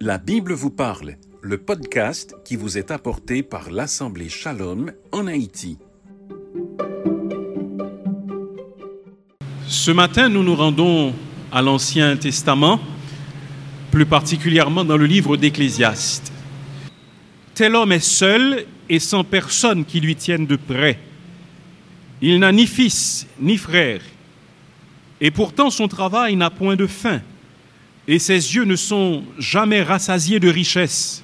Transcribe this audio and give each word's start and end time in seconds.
La 0.00 0.18
Bible 0.18 0.52
vous 0.52 0.70
parle, 0.70 1.16
le 1.42 1.58
podcast 1.58 2.36
qui 2.44 2.54
vous 2.54 2.78
est 2.78 2.92
apporté 2.92 3.42
par 3.42 3.72
l'Assemblée 3.72 4.28
Shalom 4.28 4.92
en 5.10 5.26
Haïti. 5.26 5.76
Ce 9.66 9.90
matin, 9.90 10.28
nous 10.28 10.44
nous 10.44 10.54
rendons 10.54 11.12
à 11.50 11.62
l'Ancien 11.62 12.16
Testament, 12.16 12.78
plus 13.90 14.06
particulièrement 14.06 14.84
dans 14.84 14.96
le 14.96 15.06
livre 15.06 15.36
d'Ecclésiaste. 15.36 16.32
Tel 17.54 17.74
homme 17.74 17.90
est 17.90 17.98
seul 17.98 18.66
et 18.88 19.00
sans 19.00 19.24
personne 19.24 19.84
qui 19.84 19.98
lui 19.98 20.14
tienne 20.14 20.46
de 20.46 20.54
près. 20.54 21.00
Il 22.22 22.38
n'a 22.38 22.52
ni 22.52 22.68
fils 22.68 23.26
ni 23.40 23.56
frère, 23.56 24.02
et 25.20 25.32
pourtant 25.32 25.70
son 25.70 25.88
travail 25.88 26.36
n'a 26.36 26.50
point 26.50 26.76
de 26.76 26.86
fin, 26.86 27.20
et 28.08 28.18
ses 28.18 28.54
yeux 28.54 28.64
ne 28.64 28.74
sont 28.74 29.22
jamais 29.38 29.82
rassasiés 29.82 30.40
de 30.40 30.48
richesses. 30.48 31.22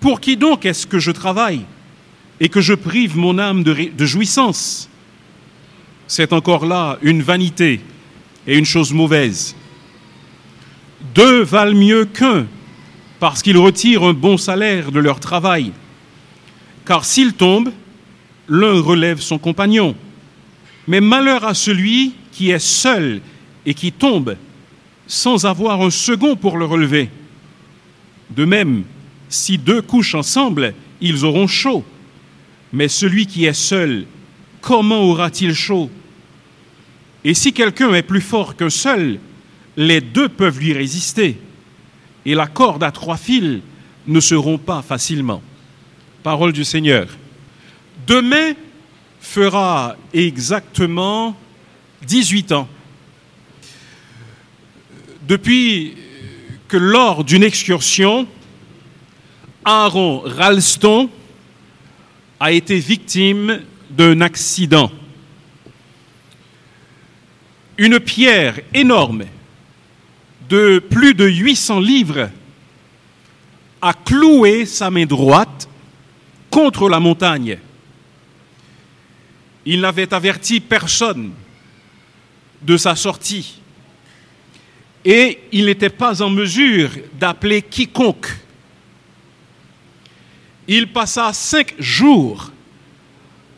Pour 0.00 0.18
qui 0.18 0.38
donc 0.38 0.64
est-ce 0.64 0.86
que 0.86 0.98
je 0.98 1.10
travaille 1.10 1.60
et 2.40 2.48
que 2.48 2.62
je 2.62 2.72
prive 2.72 3.18
mon 3.18 3.38
âme 3.38 3.62
de, 3.62 3.90
de 3.96 4.06
jouissance? 4.06 4.88
C'est 6.08 6.32
encore 6.32 6.64
là 6.64 6.98
une 7.02 7.22
vanité 7.22 7.80
et 8.46 8.56
une 8.56 8.64
chose 8.64 8.94
mauvaise. 8.94 9.54
Deux 11.14 11.42
valent 11.42 11.78
mieux 11.78 12.06
qu'un 12.06 12.46
parce 13.20 13.42
qu'ils 13.42 13.58
retirent 13.58 14.04
un 14.04 14.14
bon 14.14 14.38
salaire 14.38 14.90
de 14.90 15.00
leur 15.00 15.20
travail. 15.20 15.72
Car 16.86 17.04
s'ils 17.04 17.34
tombent, 17.34 17.72
l'un 18.48 18.80
relève 18.80 19.20
son 19.20 19.38
compagnon. 19.38 19.94
Mais 20.88 21.00
malheur 21.00 21.44
à 21.44 21.52
celui 21.52 22.14
qui 22.32 22.50
est 22.50 22.58
seul 22.58 23.20
et 23.66 23.74
qui 23.74 23.92
tombe 23.92 24.34
sans 25.06 25.44
avoir 25.46 25.80
un 25.82 25.90
second 25.90 26.36
pour 26.36 26.56
le 26.56 26.64
relever. 26.64 27.10
De 28.30 28.44
même, 28.44 28.84
si 29.28 29.58
deux 29.58 29.82
couchent 29.82 30.14
ensemble, 30.14 30.74
ils 31.00 31.24
auront 31.24 31.46
chaud. 31.46 31.84
Mais 32.72 32.88
celui 32.88 33.26
qui 33.26 33.44
est 33.44 33.52
seul, 33.52 34.06
comment 34.60 35.02
aura-t-il 35.02 35.54
chaud? 35.54 35.90
Et 37.24 37.34
si 37.34 37.52
quelqu'un 37.52 37.92
est 37.94 38.02
plus 38.02 38.20
fort 38.20 38.56
qu'un 38.56 38.70
seul, 38.70 39.18
les 39.76 40.00
deux 40.00 40.28
peuvent 40.28 40.58
lui 40.58 40.72
résister. 40.72 41.38
Et 42.24 42.34
la 42.34 42.46
corde 42.46 42.82
à 42.82 42.90
trois 42.90 43.16
fils 43.16 43.60
ne 44.06 44.20
se 44.20 44.34
rompt 44.34 44.64
pas 44.64 44.82
facilement. 44.82 45.42
Parole 46.22 46.52
du 46.52 46.64
Seigneur. 46.64 47.06
Demain 48.06 48.52
fera 49.20 49.96
exactement 50.12 51.36
18 52.06 52.52
ans. 52.52 52.68
Depuis 55.22 55.96
que 56.66 56.76
lors 56.76 57.22
d'une 57.22 57.44
excursion, 57.44 58.26
Aaron 59.64 60.22
Ralston 60.24 61.08
a 62.40 62.50
été 62.50 62.78
victime 62.78 63.60
d'un 63.90 64.20
accident. 64.20 64.90
Une 67.78 68.00
pierre 68.00 68.58
énorme 68.74 69.24
de 70.48 70.80
plus 70.80 71.14
de 71.14 71.26
800 71.26 71.80
livres 71.80 72.28
a 73.80 73.94
cloué 73.94 74.66
sa 74.66 74.90
main 74.90 75.06
droite 75.06 75.68
contre 76.50 76.88
la 76.88 77.00
montagne. 77.00 77.58
Il 79.64 79.80
n'avait 79.80 80.12
averti 80.12 80.58
personne 80.58 81.30
de 82.62 82.76
sa 82.76 82.96
sortie 82.96 83.61
et 85.04 85.38
il 85.50 85.66
n'était 85.66 85.90
pas 85.90 86.22
en 86.22 86.30
mesure 86.30 86.90
d'appeler 87.18 87.62
quiconque. 87.62 88.28
Il 90.68 90.92
passa 90.92 91.32
cinq 91.32 91.74
jours 91.78 92.52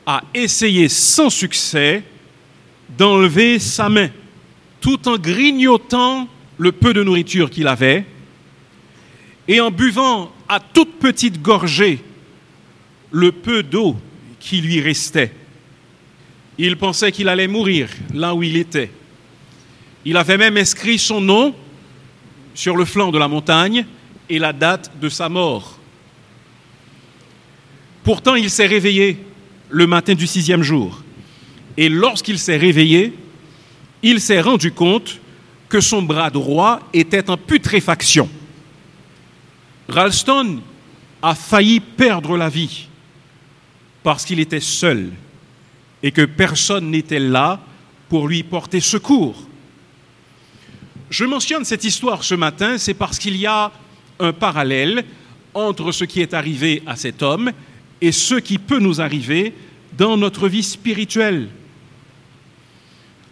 à 0.07 0.23
essayer 0.33 0.89
sans 0.89 1.31
succès 1.31 2.03
d'enlever 2.97 3.59
sa 3.59 3.89
main, 3.89 4.09
tout 4.81 5.09
en 5.09 5.17
grignotant 5.17 6.29
le 6.59 6.73
peu 6.73 6.95
de 6.95 7.03
nourriture 7.03 7.51
qu'il 7.51 7.67
avait 7.67 8.05
et 9.49 9.61
en 9.61 9.71
buvant 9.71 10.33
à 10.49 10.61
toute 10.61 10.99
petite 10.99 11.43
gorgée 11.43 12.01
le 13.11 13.33
peu 13.33 13.63
d'eau 13.63 13.97
qui 14.41 14.61
lui 14.61 14.81
restait. 14.81 15.33
Il 16.59 16.77
pensait 16.77 17.13
qu'il 17.13 17.29
allait 17.29 17.49
mourir 17.49 17.89
là 18.13 18.35
où 18.35 18.43
il 18.43 18.57
était. 18.57 18.91
Il 20.05 20.17
avait 20.17 20.37
même 20.37 20.57
inscrit 20.57 20.99
son 20.99 21.21
nom 21.21 21.55
sur 22.55 22.77
le 22.77 22.85
flanc 22.85 23.11
de 23.11 23.19
la 23.19 23.29
montagne 23.29 23.87
et 24.29 24.39
la 24.39 24.53
date 24.53 24.93
de 25.01 25.09
sa 25.09 25.29
mort. 25.29 25.79
Pourtant, 28.03 28.35
il 28.35 28.51
s'est 28.51 28.67
réveillé 28.67 29.19
le 29.71 29.87
matin 29.87 30.15
du 30.15 30.27
sixième 30.27 30.63
jour. 30.63 31.03
Et 31.77 31.89
lorsqu'il 31.89 32.39
s'est 32.39 32.57
réveillé, 32.57 33.15
il 34.03 34.21
s'est 34.21 34.41
rendu 34.41 34.73
compte 34.73 35.21
que 35.69 35.81
son 35.81 36.03
bras 36.03 36.31
droit 36.31 36.81
était 36.93 37.31
en 37.31 37.37
putréfaction. 37.37 38.29
Ralston 39.89 40.61
a 41.23 41.35
failli 41.35 41.81
perdre 41.81 42.37
la 42.37 42.49
vie 42.49 42.89
parce 44.03 44.25
qu'il 44.25 44.39
était 44.39 44.61
seul 44.61 45.11
et 46.03 46.13
que 46.13 46.27
personne 46.27 46.91
n'était 46.91 47.19
là 47.19 47.61
pour 48.11 48.29
lui 48.29 48.43
porter 48.43 48.81
secours. 48.81 49.49
Je 51.11 51.25
mentionne 51.25 51.65
cette 51.65 51.85
histoire 51.85 52.25
ce 52.25 52.35
matin, 52.35 52.79
c'est 52.79 52.95
parce 52.95 53.19
qu'il 53.19 53.37
y 53.37 53.47
a 53.47 53.71
un 54.19 54.33
parallèle 54.33 55.05
entre 55.53 55.93
ce 55.93 56.05
qui 56.05 56.21
est 56.21 56.35
arrivé 56.35 56.83
à 56.87 56.97
cet 56.97 57.23
homme 57.23 57.53
et 58.01 58.13
ce 58.13 58.35
qui 58.35 58.59
peut 58.59 58.79
nous 58.79 59.01
arriver 59.01 59.55
dans 59.97 60.17
notre 60.17 60.49
vie 60.49 60.63
spirituelle. 60.63 61.49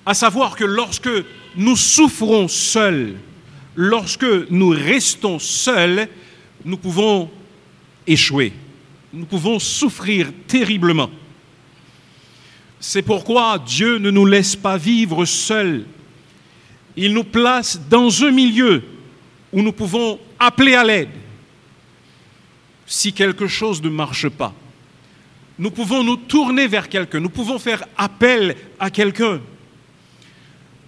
À 0.04 0.14
savoir 0.14 0.56
que 0.56 0.64
lorsque 0.64 1.10
nous 1.56 1.76
souffrons 1.76 2.48
seuls, 2.48 3.14
lorsque 3.76 4.26
nous 4.50 4.70
restons 4.70 5.38
seuls, 5.38 6.08
nous 6.64 6.76
pouvons 6.76 7.30
échouer, 8.06 8.52
nous 9.12 9.26
pouvons 9.26 9.58
souffrir 9.58 10.30
terriblement. 10.46 11.10
C'est 12.80 13.02
pourquoi 13.02 13.58
Dieu 13.58 13.98
ne 13.98 14.10
nous 14.10 14.26
laisse 14.26 14.56
pas 14.56 14.76
vivre 14.76 15.24
seuls. 15.24 15.84
Il 16.96 17.14
nous 17.14 17.24
place 17.24 17.80
dans 17.88 18.24
un 18.24 18.30
milieu 18.30 18.82
où 19.52 19.62
nous 19.62 19.72
pouvons 19.72 20.18
appeler 20.38 20.74
à 20.74 20.84
l'aide 20.84 21.08
si 22.86 23.12
quelque 23.12 23.46
chose 23.46 23.82
ne 23.82 23.88
marche 23.88 24.28
pas. 24.28 24.52
Nous 25.58 25.70
pouvons 25.70 26.02
nous 26.02 26.16
tourner 26.16 26.66
vers 26.66 26.88
quelqu'un, 26.88 27.20
nous 27.20 27.30
pouvons 27.30 27.58
faire 27.58 27.84
appel 27.96 28.56
à 28.78 28.90
quelqu'un. 28.90 29.40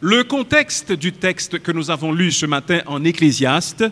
Le 0.00 0.24
contexte 0.24 0.92
du 0.92 1.12
texte 1.12 1.60
que 1.60 1.72
nous 1.72 1.90
avons 1.90 2.12
lu 2.12 2.30
ce 2.30 2.44
matin 2.44 2.80
en 2.86 3.04
Ecclésiaste 3.04 3.84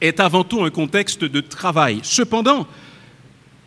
est 0.00 0.20
avant 0.20 0.44
tout 0.44 0.62
un 0.62 0.70
contexte 0.70 1.24
de 1.24 1.40
travail. 1.40 2.00
Cependant, 2.02 2.66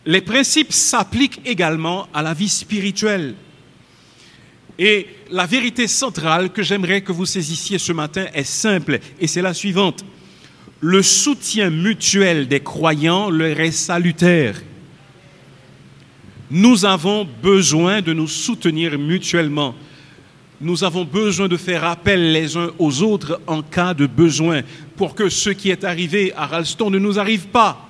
les 0.05 0.21
principes 0.21 0.73
s'appliquent 0.73 1.41
également 1.45 2.07
à 2.13 2.21
la 2.21 2.33
vie 2.33 2.49
spirituelle. 2.49 3.35
Et 4.79 5.07
la 5.31 5.45
vérité 5.45 5.87
centrale 5.87 6.51
que 6.51 6.61
j'aimerais 6.61 7.01
que 7.01 7.11
vous 7.11 7.25
saisissiez 7.25 7.79
ce 7.79 7.93
matin 7.93 8.25
est 8.33 8.43
simple, 8.43 8.99
et 9.19 9.27
c'est 9.27 9.41
la 9.41 9.53
suivante. 9.53 10.05
Le 10.79 11.01
soutien 11.01 11.71
mutuel 11.71 12.47
des 12.47 12.59
croyants 12.59 13.29
leur 13.29 13.59
est 13.59 13.71
salutaire. 13.71 14.61
Nous 16.51 16.85
avons 16.85 17.27
besoin 17.41 18.01
de 18.01 18.13
nous 18.13 18.27
soutenir 18.27 18.97
mutuellement. 18.99 19.75
Nous 20.61 20.83
avons 20.83 21.03
besoin 21.03 21.47
de 21.47 21.57
faire 21.57 21.83
appel 21.83 22.31
les 22.31 22.55
uns 22.55 22.71
aux 22.79 23.01
autres 23.01 23.41
en 23.47 23.61
cas 23.61 23.93
de 23.93 24.05
besoin 24.05 24.61
pour 24.95 25.13
que 25.13 25.29
ce 25.29 25.49
qui 25.49 25.69
est 25.69 25.83
arrivé 25.83 26.33
à 26.35 26.45
Ralston 26.45 26.89
ne 26.89 26.99
nous 26.99 27.19
arrive 27.19 27.47
pas. 27.47 27.87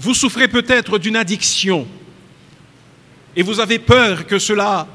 Vous 0.00 0.14
souffrez 0.14 0.48
peut-être 0.48 0.98
d'une 0.98 1.16
addiction 1.16 1.86
et 3.36 3.42
vous 3.42 3.60
avez 3.60 3.78
peur 3.78 4.26
que 4.26 4.38
cela 4.38 4.86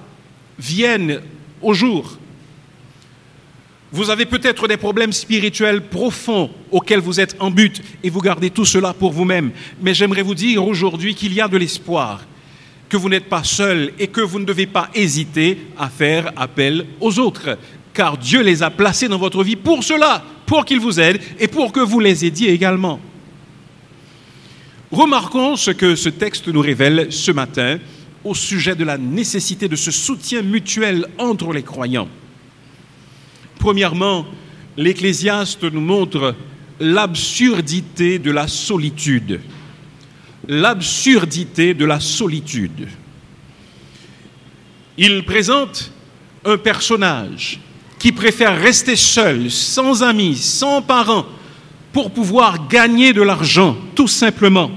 vienne 0.60 1.22
au 1.62 1.74
jour. 1.74 2.18
Vous 3.92 4.10
avez 4.10 4.26
peut-être 4.26 4.68
des 4.68 4.78
problèmes 4.78 5.14
spirituels 5.14 5.82
profonds 5.82 6.50
auxquels 6.72 7.00
vous 7.00 7.20
êtes 7.20 7.36
en 7.40 7.52
but 7.52 7.80
et 8.04 8.10
vous 8.10 8.22
gardez 8.22 8.50
tout 8.50 8.66
cela 8.66 8.92
pour 8.92 9.12
vous-même. 9.12 9.52
Mais 9.82 9.94
j'aimerais 9.94 10.24
vous 10.24 10.34
dire 10.34 10.66
aujourd'hui 10.66 11.14
qu'il 11.14 11.32
y 11.32 11.40
a 11.40 11.48
de 11.48 11.58
l'espoir, 11.58 12.26
que 12.90 12.98
vous 12.98 13.08
n'êtes 13.08 13.30
pas 13.30 13.44
seul 13.44 13.94
et 14.00 14.08
que 14.08 14.22
vous 14.22 14.40
ne 14.40 14.46
devez 14.46 14.66
pas 14.66 14.90
hésiter 14.96 15.60
à 15.78 15.90
faire 15.90 16.32
appel 16.36 16.88
aux 17.02 17.20
autres, 17.20 17.58
car 17.94 18.18
Dieu 18.18 18.42
les 18.42 18.64
a 18.64 18.72
placés 18.72 19.08
dans 19.08 19.20
votre 19.20 19.44
vie 19.44 19.56
pour 19.56 19.84
cela, 19.84 20.24
pour 20.48 20.66
qu'ils 20.66 20.80
vous 20.80 21.00
aident 21.00 21.22
et 21.40 21.48
pour 21.48 21.72
que 21.72 21.80
vous 21.80 22.00
les 22.00 22.26
aidiez 22.26 22.50
également. 22.50 23.00
Remarquons 24.92 25.56
ce 25.56 25.70
que 25.70 25.96
ce 25.96 26.10
texte 26.10 26.48
nous 26.48 26.62
révèle 26.62 27.08
ce 27.12 27.32
matin 27.32 27.78
au 28.24 28.34
sujet 28.36 28.75
de 28.75 28.84
la 28.84 28.98
nécessité 28.98 29.68
de 29.68 29.75
ce 29.75 29.92
soutien 29.92 30.42
mutuel 30.42 31.08
entre 31.18 31.52
les 31.52 31.64
croyants. 31.64 32.08
Premièrement, 33.60 34.25
l'Ecclésiaste 34.78 35.64
nous 35.64 35.81
montre 35.81 36.36
l'absurdité 36.80 38.20
de 38.20 38.31
la 38.31 38.48
solitude. 38.48 39.40
L'absurdité 40.48 41.74
de 41.74 41.86
la 41.86 42.00
solitude. 42.00 42.88
Il 44.98 45.24
présente 45.24 45.92
un 46.46 46.58
personnage 46.58 47.60
qui 48.00 48.12
préfère 48.12 48.60
rester 48.60 48.98
seul, 48.98 49.50
sans 49.50 50.04
amis, 50.04 50.36
sans 50.36 50.81
parents, 50.81 51.25
pour 51.94 52.12
pouvoir 52.12 52.68
gagner 52.68 53.14
de 53.14 53.22
l'argent, 53.22 53.78
tout 53.96 54.10
simplement. 54.10 54.72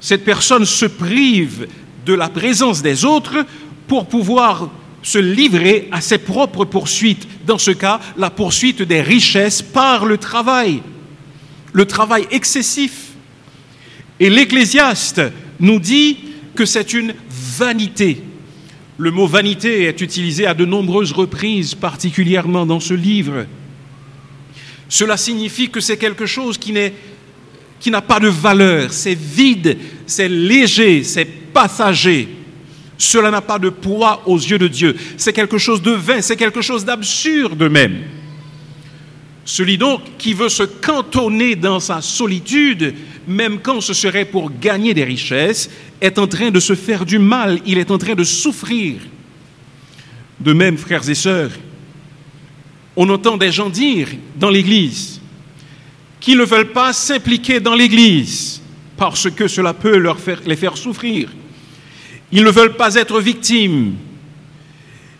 Cette 0.00 0.24
personne 0.24 0.64
se 0.64 0.86
prive 0.86 1.68
de 2.08 2.14
la 2.14 2.30
présence 2.30 2.80
des 2.80 3.04
autres 3.04 3.44
pour 3.86 4.06
pouvoir 4.06 4.70
se 5.02 5.18
livrer 5.18 5.88
à 5.92 6.00
ses 6.00 6.16
propres 6.16 6.64
poursuites. 6.64 7.28
Dans 7.46 7.58
ce 7.58 7.70
cas, 7.70 8.00
la 8.16 8.30
poursuite 8.30 8.80
des 8.80 9.02
richesses 9.02 9.60
par 9.60 10.06
le 10.06 10.16
travail, 10.16 10.82
le 11.74 11.84
travail 11.84 12.26
excessif. 12.30 13.08
Et 14.18 14.30
l'Ecclésiaste 14.30 15.20
nous 15.60 15.78
dit 15.78 16.16
que 16.54 16.64
c'est 16.64 16.94
une 16.94 17.12
vanité. 17.30 18.22
Le 18.96 19.10
mot 19.10 19.26
vanité 19.26 19.84
est 19.84 20.00
utilisé 20.00 20.46
à 20.46 20.54
de 20.54 20.64
nombreuses 20.64 21.12
reprises, 21.12 21.74
particulièrement 21.74 22.64
dans 22.64 22.80
ce 22.80 22.94
livre. 22.94 23.44
Cela 24.88 25.18
signifie 25.18 25.68
que 25.68 25.80
c'est 25.80 25.98
quelque 25.98 26.24
chose 26.24 26.56
qui 26.56 26.72
n'est 26.72 26.94
qui 27.80 27.90
n'a 27.90 28.02
pas 28.02 28.20
de 28.20 28.28
valeur, 28.28 28.92
c'est 28.92 29.14
vide, 29.14 29.78
c'est 30.06 30.28
léger, 30.28 31.04
c'est 31.04 31.24
passager. 31.24 32.28
Cela 32.96 33.30
n'a 33.30 33.40
pas 33.40 33.58
de 33.58 33.68
poids 33.68 34.22
aux 34.26 34.38
yeux 34.38 34.58
de 34.58 34.66
Dieu. 34.66 34.96
C'est 35.16 35.32
quelque 35.32 35.58
chose 35.58 35.80
de 35.80 35.92
vain, 35.92 36.20
c'est 36.20 36.36
quelque 36.36 36.60
chose 36.60 36.84
d'absurde 36.84 37.62
même. 37.70 37.98
Celui 39.44 39.78
donc 39.78 40.02
qui 40.18 40.34
veut 40.34 40.48
se 40.48 40.64
cantonner 40.64 41.54
dans 41.56 41.80
sa 41.80 42.02
solitude, 42.02 42.94
même 43.26 43.60
quand 43.60 43.80
ce 43.80 43.94
serait 43.94 44.24
pour 44.24 44.50
gagner 44.50 44.92
des 44.92 45.04
richesses, 45.04 45.70
est 46.00 46.18
en 46.18 46.26
train 46.26 46.50
de 46.50 46.60
se 46.60 46.74
faire 46.74 47.06
du 47.06 47.18
mal, 47.18 47.60
il 47.64 47.78
est 47.78 47.90
en 47.90 47.98
train 47.98 48.14
de 48.14 48.24
souffrir. 48.24 48.96
De 50.40 50.52
même, 50.52 50.76
frères 50.76 51.08
et 51.08 51.14
sœurs, 51.14 51.52
on 52.96 53.08
entend 53.08 53.36
des 53.36 53.52
gens 53.52 53.70
dire 53.70 54.08
dans 54.36 54.50
l'Église 54.50 55.17
qu'ils 56.20 56.38
ne 56.38 56.44
veulent 56.44 56.72
pas 56.72 56.92
s'impliquer 56.92 57.60
dans 57.60 57.74
l'Église 57.74 58.60
parce 58.96 59.30
que 59.30 59.46
cela 59.46 59.72
peut 59.72 59.96
leur 59.96 60.18
faire, 60.18 60.40
les 60.44 60.56
faire 60.56 60.76
souffrir. 60.76 61.30
Ils 62.32 62.44
ne 62.44 62.50
veulent 62.50 62.76
pas 62.76 62.96
être 62.96 63.20
victimes. 63.20 63.94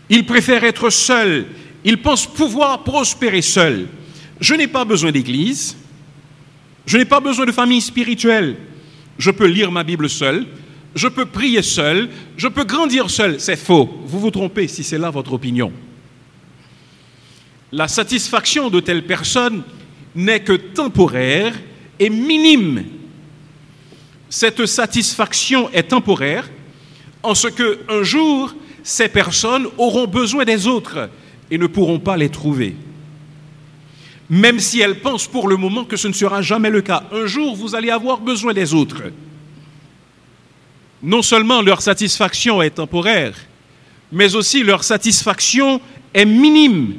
Ils 0.09 0.25
préfèrent 0.25 0.63
être 0.63 0.89
seuls. 0.89 1.45
Ils 1.83 2.01
pensent 2.01 2.27
pouvoir 2.27 2.83
prospérer 2.83 3.41
seuls. 3.41 3.87
Je 4.39 4.53
n'ai 4.53 4.67
pas 4.67 4.85
besoin 4.85 5.11
d'église. 5.11 5.77
Je 6.85 6.97
n'ai 6.97 7.05
pas 7.05 7.19
besoin 7.19 7.45
de 7.45 7.51
famille 7.51 7.81
spirituelle. 7.81 8.57
Je 9.17 9.31
peux 9.31 9.47
lire 9.47 9.71
ma 9.71 9.83
Bible 9.83 10.09
seul. 10.09 10.45
Je 10.95 11.07
peux 11.07 11.25
prier 11.25 11.61
seul. 11.61 12.09
Je 12.35 12.47
peux 12.47 12.63
grandir 12.63 13.09
seul. 13.09 13.39
C'est 13.39 13.55
faux. 13.55 13.89
Vous 14.05 14.19
vous 14.19 14.31
trompez 14.31 14.67
si 14.67 14.83
c'est 14.83 14.97
là 14.97 15.09
votre 15.09 15.33
opinion. 15.33 15.71
La 17.71 17.87
satisfaction 17.87 18.69
de 18.69 18.79
telles 18.79 19.05
personnes 19.05 19.63
n'est 20.15 20.41
que 20.41 20.53
temporaire 20.53 21.53
et 21.99 22.09
minime. 22.09 22.85
Cette 24.29 24.65
satisfaction 24.65 25.69
est 25.71 25.89
temporaire 25.89 26.49
en 27.23 27.35
ce 27.35 27.47
que 27.47 27.79
un 27.89 28.03
jour, 28.03 28.53
ces 28.83 29.09
personnes 29.09 29.67
auront 29.77 30.07
besoin 30.07 30.45
des 30.45 30.67
autres 30.67 31.09
et 31.51 31.57
ne 31.57 31.67
pourront 31.67 31.99
pas 31.99 32.17
les 32.17 32.29
trouver. 32.29 32.75
Même 34.29 34.59
si 34.59 34.79
elles 34.79 34.99
pensent 34.99 35.27
pour 35.27 35.47
le 35.47 35.57
moment 35.57 35.83
que 35.83 35.97
ce 35.97 36.07
ne 36.07 36.13
sera 36.13 36.41
jamais 36.41 36.69
le 36.69 36.81
cas. 36.81 37.03
Un 37.11 37.25
jour, 37.25 37.55
vous 37.55 37.75
allez 37.75 37.89
avoir 37.89 38.19
besoin 38.19 38.53
des 38.53 38.73
autres. 38.73 39.03
Non 41.01 41.21
seulement 41.21 41.61
leur 41.61 41.81
satisfaction 41.81 42.61
est 42.61 42.71
temporaire, 42.71 43.33
mais 44.11 44.35
aussi 44.35 44.63
leur 44.63 44.83
satisfaction 44.83 45.81
est 46.13 46.25
minime. 46.25 46.95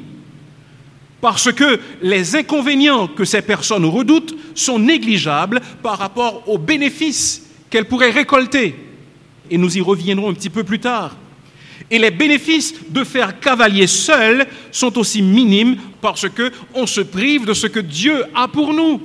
Parce 1.21 1.51
que 1.51 1.79
les 2.01 2.35
inconvénients 2.35 3.07
que 3.07 3.25
ces 3.25 3.43
personnes 3.43 3.85
redoutent 3.85 4.35
sont 4.55 4.79
négligeables 4.79 5.61
par 5.83 5.99
rapport 5.99 6.43
aux 6.49 6.57
bénéfices 6.57 7.47
qu'elles 7.69 7.87
pourraient 7.87 8.09
récolter 8.09 8.75
et 9.51 9.57
nous 9.57 9.77
y 9.77 9.81
reviendrons 9.81 10.29
un 10.29 10.33
petit 10.33 10.49
peu 10.49 10.63
plus 10.63 10.79
tard. 10.79 11.15
Et 11.91 11.99
les 11.99 12.09
bénéfices 12.09 12.73
de 12.89 13.03
faire 13.03 13.39
cavalier 13.39 13.85
seul 13.85 14.47
sont 14.71 14.97
aussi 14.97 15.21
minimes 15.21 15.75
parce 15.99 16.27
que 16.29 16.51
on 16.73 16.87
se 16.87 17.01
prive 17.01 17.45
de 17.45 17.53
ce 17.53 17.67
que 17.67 17.81
Dieu 17.81 18.23
a 18.33 18.47
pour 18.47 18.73
nous. 18.73 19.01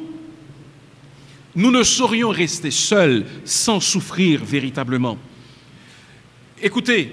Nous 1.57 1.71
ne 1.71 1.83
saurions 1.83 2.29
rester 2.29 2.71
seuls 2.71 3.27
sans 3.45 3.81
souffrir 3.81 4.45
véritablement. 4.45 5.19
Écoutez, 6.63 7.13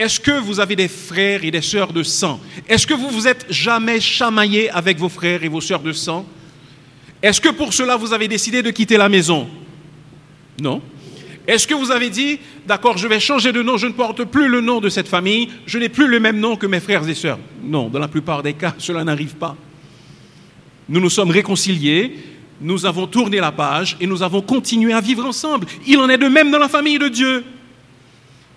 est-ce 0.00 0.18
que 0.18 0.30
vous 0.30 0.60
avez 0.60 0.76
des 0.76 0.88
frères 0.88 1.44
et 1.44 1.50
des 1.50 1.60
sœurs 1.60 1.92
de 1.92 2.02
sang? 2.02 2.40
Est-ce 2.66 2.86
que 2.86 2.94
vous 2.94 3.10
vous 3.10 3.28
êtes 3.28 3.44
jamais 3.50 4.00
chamaillé 4.00 4.70
avec 4.70 4.96
vos 4.96 5.10
frères 5.10 5.44
et 5.44 5.48
vos 5.48 5.60
sœurs 5.60 5.82
de 5.82 5.92
sang? 5.92 6.24
Est-ce 7.20 7.38
que 7.38 7.50
pour 7.50 7.74
cela 7.74 7.98
vous 7.98 8.14
avez 8.14 8.26
décidé 8.26 8.62
de 8.62 8.70
quitter 8.70 8.96
la 8.96 9.10
maison? 9.10 9.46
Non. 10.58 10.80
Est-ce 11.46 11.66
que 11.66 11.74
vous 11.74 11.90
avez 11.90 12.08
dit, 12.08 12.38
d'accord, 12.66 12.96
je 12.96 13.06
vais 13.08 13.20
changer 13.20 13.52
de 13.52 13.62
nom, 13.62 13.76
je 13.76 13.88
ne 13.88 13.92
porte 13.92 14.24
plus 14.24 14.48
le 14.48 14.62
nom 14.62 14.80
de 14.80 14.88
cette 14.88 15.06
famille, 15.06 15.50
je 15.66 15.78
n'ai 15.78 15.90
plus 15.90 16.08
le 16.08 16.18
même 16.18 16.40
nom 16.40 16.56
que 16.56 16.66
mes 16.66 16.80
frères 16.80 17.06
et 17.06 17.14
sœurs? 17.14 17.38
Non, 17.62 17.90
dans 17.90 17.98
la 17.98 18.08
plupart 18.08 18.42
des 18.42 18.54
cas, 18.54 18.74
cela 18.78 19.04
n'arrive 19.04 19.34
pas. 19.34 19.54
Nous 20.88 21.00
nous 21.00 21.10
sommes 21.10 21.30
réconciliés, 21.30 22.16
nous 22.58 22.86
avons 22.86 23.06
tourné 23.06 23.36
la 23.36 23.52
page 23.52 23.98
et 24.00 24.06
nous 24.06 24.22
avons 24.22 24.40
continué 24.40 24.94
à 24.94 25.02
vivre 25.02 25.26
ensemble. 25.26 25.66
Il 25.86 25.98
en 25.98 26.08
est 26.08 26.16
de 26.16 26.28
même 26.28 26.50
dans 26.50 26.58
la 26.58 26.70
famille 26.70 26.98
de 26.98 27.08
Dieu. 27.08 27.44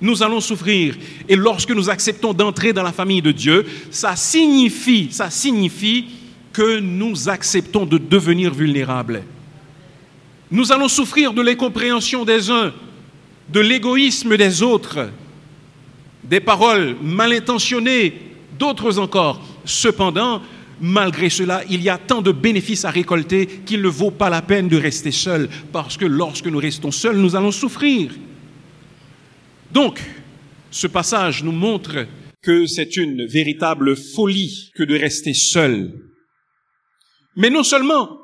Nous 0.03 0.21
allons 0.21 0.41
souffrir. 0.41 0.97
Et 1.29 1.37
lorsque 1.37 1.71
nous 1.71 1.89
acceptons 1.89 2.33
d'entrer 2.33 2.73
dans 2.73 2.83
la 2.83 2.91
famille 2.91 3.21
de 3.21 3.31
Dieu, 3.31 3.65
ça 3.89 4.17
signifie, 4.17 5.09
que 6.51 6.79
nous 6.79 7.29
acceptons 7.29 7.85
de 7.85 7.97
devenir 7.97 8.53
vulnérables. 8.53 9.23
Nous 10.51 10.73
allons 10.73 10.89
souffrir 10.89 11.33
de 11.33 11.41
l'incompréhension 11.41 12.25
des 12.25 12.51
uns, 12.51 12.73
de 13.49 13.59
l'égoïsme 13.61 14.35
des 14.35 14.61
autres, 14.61 15.09
des 16.21 16.41
paroles 16.41 16.97
mal 17.01 17.31
intentionnées, 17.31 18.13
d'autres 18.59 18.99
encore. 18.99 19.41
Cependant, 19.63 20.41
malgré 20.81 21.29
cela, 21.29 21.61
il 21.69 21.81
y 21.81 21.89
a 21.89 21.97
tant 21.97 22.21
de 22.21 22.33
bénéfices 22.33 22.83
à 22.83 22.91
récolter 22.91 23.47
qu'il 23.65 23.81
ne 23.81 23.87
vaut 23.87 24.11
pas 24.11 24.29
la 24.29 24.41
peine 24.41 24.67
de 24.67 24.77
rester 24.77 25.11
seul, 25.11 25.49
parce 25.71 25.95
que 25.95 26.05
lorsque 26.05 26.47
nous 26.47 26.59
restons 26.59 26.91
seuls, 26.91 27.15
nous 27.15 27.37
allons 27.37 27.51
souffrir. 27.51 28.11
Donc, 29.73 29.99
ce 30.69 30.85
passage 30.85 31.43
nous 31.43 31.51
montre 31.51 32.05
que 32.43 32.67
c'est 32.67 32.95
une 32.95 33.25
véritable 33.25 33.95
folie 33.95 34.69
que 34.75 34.83
de 34.83 34.95
rester 34.95 35.33
seul. 35.33 35.91
Mais 37.35 37.49
non 37.49 37.63
seulement 37.63 38.19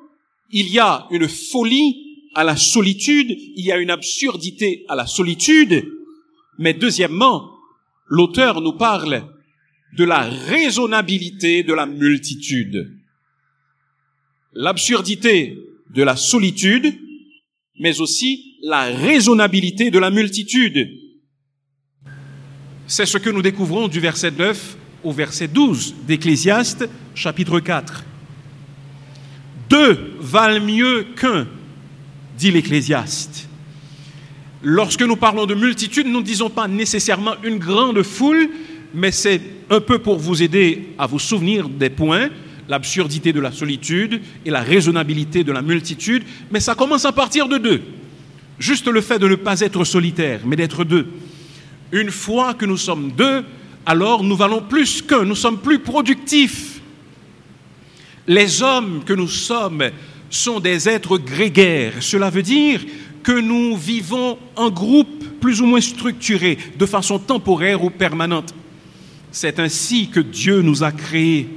il 0.52 0.70
y 0.70 0.78
a 0.78 1.08
une 1.10 1.28
folie 1.28 2.28
à 2.36 2.44
la 2.44 2.56
solitude, 2.56 3.32
il 3.32 3.66
y 3.66 3.72
a 3.72 3.78
une 3.78 3.90
absurdité 3.90 4.86
à 4.90 4.96
la 4.96 5.08
solitude, 5.08 5.92
mais 6.60 6.76
deuxièmement, 6.76 7.50
l'auteur 8.08 8.62
nous 8.62 8.74
parle 8.74 9.28
de 9.98 10.04
la 10.04 10.22
raisonnabilité 10.22 11.64
de 11.64 11.74
la 11.74 11.88
multitude. 11.88 12.96
L'absurdité 14.54 15.58
de 15.90 16.04
la 16.04 16.16
solitude, 16.16 16.94
mais 17.80 18.02
aussi 18.02 18.58
la 18.62 18.84
raisonnabilité 18.84 19.90
de 19.90 19.98
la 19.98 20.12
multitude. 20.12 21.09
C'est 22.92 23.06
ce 23.06 23.20
que 23.20 23.30
nous 23.30 23.44
découvrons 23.44 23.88
du 23.88 24.00
verset 24.00 24.32
9 24.32 24.76
au 25.04 25.12
verset 25.12 25.48
12 25.48 25.94
d'Ecclésiaste 26.08 26.90
chapitre 27.14 27.60
4. 27.60 28.04
Deux 29.70 30.16
valent 30.20 30.66
mieux 30.66 31.06
qu'un, 31.16 31.46
dit 32.36 32.50
l'Ecclésiaste. 32.50 33.48
Lorsque 34.64 35.04
nous 35.04 35.16
parlons 35.18 35.46
de 35.46 35.54
multitude, 35.54 36.08
nous 36.08 36.22
ne 36.22 36.26
disons 36.26 36.50
pas 36.50 36.68
nécessairement 36.68 37.36
une 37.44 37.60
grande 37.60 38.02
foule, 38.02 38.50
mais 38.96 39.12
c'est 39.12 39.40
un 39.70 39.82
peu 39.82 40.00
pour 40.00 40.18
vous 40.18 40.42
aider 40.42 40.88
à 40.98 41.06
vous 41.06 41.20
souvenir 41.20 41.70
des 41.70 41.92
points, 41.92 42.30
l'absurdité 42.68 43.32
de 43.32 43.40
la 43.40 43.52
solitude 43.52 44.20
et 44.48 44.50
la 44.50 44.62
raisonnabilité 44.62 45.44
de 45.44 45.52
la 45.52 45.62
multitude, 45.62 46.24
mais 46.50 46.60
ça 46.60 46.74
commence 46.74 47.06
à 47.06 47.12
partir 47.12 47.48
de 47.48 47.60
deux. 47.60 47.84
Juste 48.58 48.88
le 48.88 49.02
fait 49.02 49.20
de 49.20 49.28
ne 49.28 49.36
pas 49.36 49.60
être 49.60 49.84
solitaire, 49.84 50.42
mais 50.44 50.56
d'être 50.56 50.84
deux. 50.84 51.06
Une 51.92 52.12
fois 52.12 52.54
que 52.54 52.66
nous 52.66 52.78
sommes 52.78 53.12
deux, 53.12 53.44
alors 53.86 54.24
nous 54.24 54.36
valons 54.36 54.62
plus 54.62 55.02
qu'un, 55.02 55.26
nous 55.26 55.36
sommes 55.36 55.60
plus 55.60 55.80
productifs. 55.80 56.82
Les 58.28 58.62
hommes 58.62 59.04
que 59.06 59.14
nous 59.14 59.28
sommes 59.28 59.90
sont 60.30 60.60
des 60.60 60.88
êtres 60.88 61.18
grégaires. 61.18 61.94
Cela 62.02 62.30
veut 62.30 62.44
dire 62.44 62.82
que 63.24 63.32
nous 63.32 63.76
vivons 63.76 64.38
en 64.56 64.70
groupe 64.70 65.26
plus 65.40 65.62
ou 65.62 65.66
moins 65.66 65.82
structuré, 65.82 66.58
de 66.78 66.86
façon 66.86 67.18
temporaire 67.18 67.84
ou 67.84 67.90
permanente. 67.90 68.54
C'est 69.32 69.60
ainsi 69.60 70.10
que 70.10 70.20
Dieu 70.20 70.62
nous 70.62 70.84
a 70.84 70.92
créés. 70.92 71.50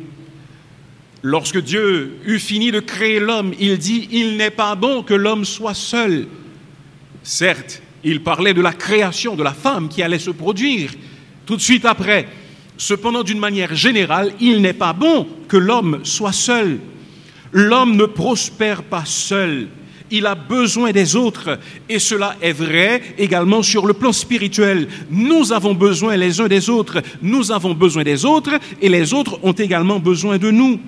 Lorsque 1.22 1.60
Dieu 1.60 2.18
eut 2.26 2.38
fini 2.38 2.70
de 2.70 2.80
créer 2.80 3.20
l'homme, 3.20 3.52
il 3.60 3.78
dit, 3.78 4.08
il 4.10 4.36
n'est 4.36 4.50
pas 4.50 4.74
bon 4.74 5.02
que 5.02 5.14
l'homme 5.14 5.44
soit 5.44 5.74
seul. 5.74 6.26
Certes, 7.22 7.82
il 8.04 8.22
parlait 8.22 8.54
de 8.54 8.60
la 8.60 8.72
création 8.72 9.36
de 9.36 9.42
la 9.42 9.52
femme 9.52 9.88
qui 9.88 10.02
allait 10.02 10.18
se 10.18 10.30
produire 10.30 10.90
tout 11.46 11.56
de 11.56 11.60
suite 11.60 11.84
après. 11.84 12.28
Cependant, 12.76 13.22
d'une 13.22 13.38
manière 13.38 13.74
générale, 13.74 14.32
il 14.40 14.60
n'est 14.60 14.72
pas 14.72 14.92
bon 14.92 15.26
que 15.48 15.56
l'homme 15.56 16.00
soit 16.04 16.32
seul. 16.32 16.80
L'homme 17.52 17.96
ne 17.96 18.06
prospère 18.06 18.82
pas 18.82 19.04
seul. 19.04 19.68
Il 20.10 20.26
a 20.26 20.34
besoin 20.34 20.92
des 20.92 21.16
autres. 21.16 21.58
Et 21.88 21.98
cela 21.98 22.36
est 22.42 22.52
vrai 22.52 23.02
également 23.18 23.62
sur 23.62 23.86
le 23.86 23.94
plan 23.94 24.12
spirituel. 24.12 24.88
Nous 25.10 25.52
avons 25.52 25.74
besoin 25.74 26.16
les 26.16 26.40
uns 26.40 26.48
des 26.48 26.68
autres. 26.70 27.02
Nous 27.22 27.52
avons 27.52 27.74
besoin 27.74 28.02
des 28.02 28.24
autres 28.24 28.58
et 28.80 28.88
les 28.88 29.14
autres 29.14 29.38
ont 29.42 29.52
également 29.52 29.98
besoin 29.98 30.38
de 30.38 30.50
nous. 30.50 30.80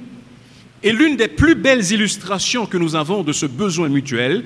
Et 0.82 0.92
l'une 0.92 1.16
des 1.16 1.28
plus 1.28 1.54
belles 1.54 1.92
illustrations 1.92 2.66
que 2.66 2.76
nous 2.76 2.94
avons 2.94 3.22
de 3.22 3.32
ce 3.32 3.46
besoin 3.46 3.88
mutuel, 3.88 4.44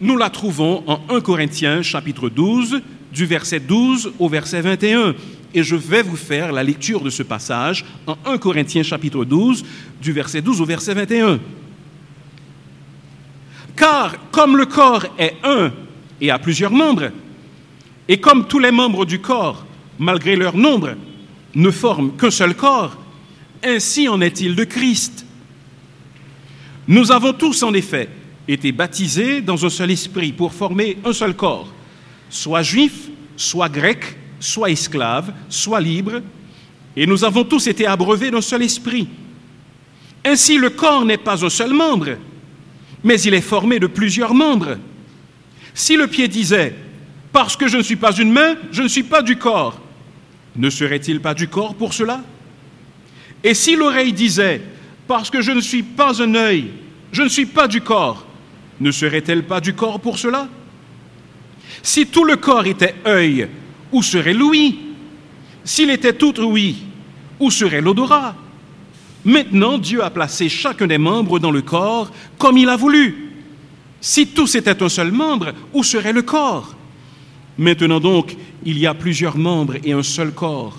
nous 0.00 0.16
la 0.16 0.30
trouvons 0.30 0.84
en 0.86 1.00
1 1.08 1.20
Corinthiens 1.20 1.82
chapitre 1.82 2.28
12, 2.28 2.82
du 3.12 3.26
verset 3.26 3.60
12 3.60 4.12
au 4.18 4.28
verset 4.28 4.60
21. 4.60 5.14
Et 5.54 5.62
je 5.62 5.76
vais 5.76 6.02
vous 6.02 6.16
faire 6.16 6.52
la 6.52 6.62
lecture 6.62 7.00
de 7.00 7.10
ce 7.10 7.22
passage 7.22 7.84
en 8.06 8.16
1 8.26 8.38
Corinthiens 8.38 8.82
chapitre 8.82 9.24
12, 9.24 9.64
du 10.00 10.12
verset 10.12 10.42
12 10.42 10.60
au 10.60 10.64
verset 10.64 10.94
21. 10.94 11.40
Car 13.74 14.30
comme 14.30 14.56
le 14.56 14.66
corps 14.66 15.06
est 15.18 15.34
un 15.42 15.72
et 16.20 16.30
a 16.30 16.38
plusieurs 16.38 16.72
membres, 16.72 17.10
et 18.08 18.20
comme 18.20 18.46
tous 18.46 18.58
les 18.58 18.72
membres 18.72 19.04
du 19.04 19.20
corps, 19.20 19.64
malgré 19.98 20.36
leur 20.36 20.56
nombre, 20.56 20.94
ne 21.54 21.70
forment 21.70 22.12
qu'un 22.16 22.30
seul 22.30 22.54
corps, 22.54 22.96
ainsi 23.64 24.08
en 24.08 24.20
est-il 24.20 24.54
de 24.54 24.64
Christ. 24.64 25.24
Nous 26.86 27.12
avons 27.12 27.32
tous 27.32 27.62
en 27.62 27.74
effet 27.74 28.08
été 28.48 28.72
baptisés 28.72 29.42
dans 29.42 29.64
un 29.64 29.70
seul 29.70 29.90
esprit 29.90 30.32
pour 30.32 30.52
former 30.52 30.96
un 31.04 31.12
seul 31.12 31.34
corps, 31.34 31.68
soit 32.30 32.62
juif, 32.62 33.08
soit 33.36 33.68
grec, 33.68 34.16
soit 34.40 34.70
esclave, 34.70 35.32
soit 35.48 35.80
libre, 35.80 36.22
et 36.96 37.06
nous 37.06 37.24
avons 37.24 37.44
tous 37.44 37.66
été 37.66 37.86
abreuvés 37.86 38.30
d'un 38.30 38.40
seul 38.40 38.62
esprit. 38.62 39.06
Ainsi 40.24 40.58
le 40.58 40.70
corps 40.70 41.04
n'est 41.04 41.18
pas 41.18 41.44
un 41.44 41.50
seul 41.50 41.72
membre, 41.72 42.16
mais 43.04 43.20
il 43.20 43.34
est 43.34 43.40
formé 43.40 43.78
de 43.78 43.86
plusieurs 43.86 44.34
membres. 44.34 44.78
Si 45.74 45.96
le 45.96 46.08
pied 46.08 46.26
disait, 46.26 46.74
parce 47.32 47.56
que 47.56 47.68
je 47.68 47.76
ne 47.76 47.82
suis 47.82 47.96
pas 47.96 48.12
une 48.16 48.32
main, 48.32 48.56
je 48.72 48.82
ne 48.82 48.88
suis 48.88 49.02
pas 49.02 49.22
du 49.22 49.36
corps, 49.36 49.80
ne 50.56 50.70
serait-il 50.70 51.20
pas 51.20 51.34
du 51.34 51.48
corps 51.48 51.74
pour 51.74 51.92
cela? 51.92 52.22
Et 53.44 53.54
si 53.54 53.76
l'oreille 53.76 54.12
disait, 54.12 54.60
parce 55.06 55.30
que 55.30 55.40
je 55.40 55.52
ne 55.52 55.60
suis 55.60 55.84
pas 55.84 56.20
un 56.20 56.34
œil, 56.34 56.70
je 57.12 57.22
ne 57.22 57.28
suis 57.28 57.46
pas 57.46 57.68
du 57.68 57.80
corps, 57.80 58.26
ne 58.80 58.90
serait-elle 58.90 59.44
pas 59.44 59.60
du 59.60 59.74
corps 59.74 60.00
pour 60.00 60.18
cela? 60.18 60.48
Si 61.82 62.06
tout 62.06 62.24
le 62.24 62.36
corps 62.36 62.66
était 62.66 62.94
œil, 63.06 63.48
où 63.92 64.02
serait 64.02 64.34
l'ouïe? 64.34 64.78
S'il 65.64 65.90
était 65.90 66.12
tout 66.12 66.40
ouïe, 66.40 66.76
où 67.40 67.50
serait 67.50 67.80
l'odorat? 67.80 68.34
Maintenant, 69.24 69.78
Dieu 69.78 70.02
a 70.02 70.10
placé 70.10 70.48
chacun 70.48 70.86
des 70.86 70.98
membres 70.98 71.38
dans 71.38 71.50
le 71.50 71.62
corps 71.62 72.10
comme 72.38 72.56
il 72.56 72.68
a 72.68 72.76
voulu. 72.76 73.32
Si 74.00 74.28
tous 74.28 74.54
étaient 74.54 74.82
un 74.82 74.88
seul 74.88 75.10
membre, 75.10 75.52
où 75.72 75.82
serait 75.82 76.12
le 76.12 76.22
corps? 76.22 76.74
Maintenant 77.58 77.98
donc, 77.98 78.36
il 78.64 78.78
y 78.78 78.86
a 78.86 78.94
plusieurs 78.94 79.36
membres 79.36 79.74
et 79.84 79.92
un 79.92 80.04
seul 80.04 80.32
corps. 80.32 80.78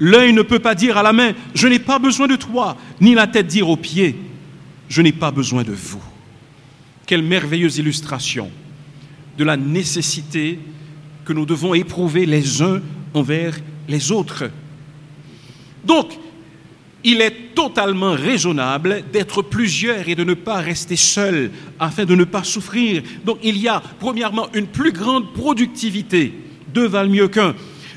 L'œil 0.00 0.32
ne 0.32 0.42
peut 0.42 0.58
pas 0.58 0.74
dire 0.74 0.96
à 0.96 1.02
la 1.02 1.12
main, 1.12 1.32
je 1.54 1.68
n'ai 1.68 1.78
pas 1.78 1.98
besoin 1.98 2.26
de 2.26 2.36
toi, 2.36 2.76
ni 3.00 3.14
la 3.14 3.26
tête 3.26 3.46
dire 3.46 3.68
aux 3.68 3.76
pieds, 3.76 4.16
je 4.88 5.02
n'ai 5.02 5.12
pas 5.12 5.30
besoin 5.30 5.62
de 5.62 5.72
vous. 5.72 6.02
Quelle 7.10 7.24
merveilleuse 7.24 7.78
illustration 7.78 8.52
de 9.36 9.42
la 9.42 9.56
nécessité 9.56 10.60
que 11.24 11.32
nous 11.32 11.44
devons 11.44 11.74
éprouver 11.74 12.24
les 12.24 12.62
uns 12.62 12.80
envers 13.14 13.58
les 13.88 14.12
autres. 14.12 14.48
Donc, 15.84 16.16
il 17.02 17.20
est 17.20 17.52
totalement 17.56 18.12
raisonnable 18.12 19.02
d'être 19.12 19.42
plusieurs 19.42 20.08
et 20.08 20.14
de 20.14 20.22
ne 20.22 20.34
pas 20.34 20.58
rester 20.58 20.94
seul 20.94 21.50
afin 21.80 22.04
de 22.04 22.14
ne 22.14 22.22
pas 22.22 22.44
souffrir. 22.44 23.02
Donc 23.24 23.38
il 23.42 23.58
y 23.58 23.66
a 23.66 23.82
premièrement 23.98 24.46
une 24.54 24.68
plus 24.68 24.92
grande 24.92 25.32
productivité, 25.32 26.32
deux 26.72 26.86
valent 26.86 27.10
mieux 27.10 27.26
qu'un, 27.26 27.56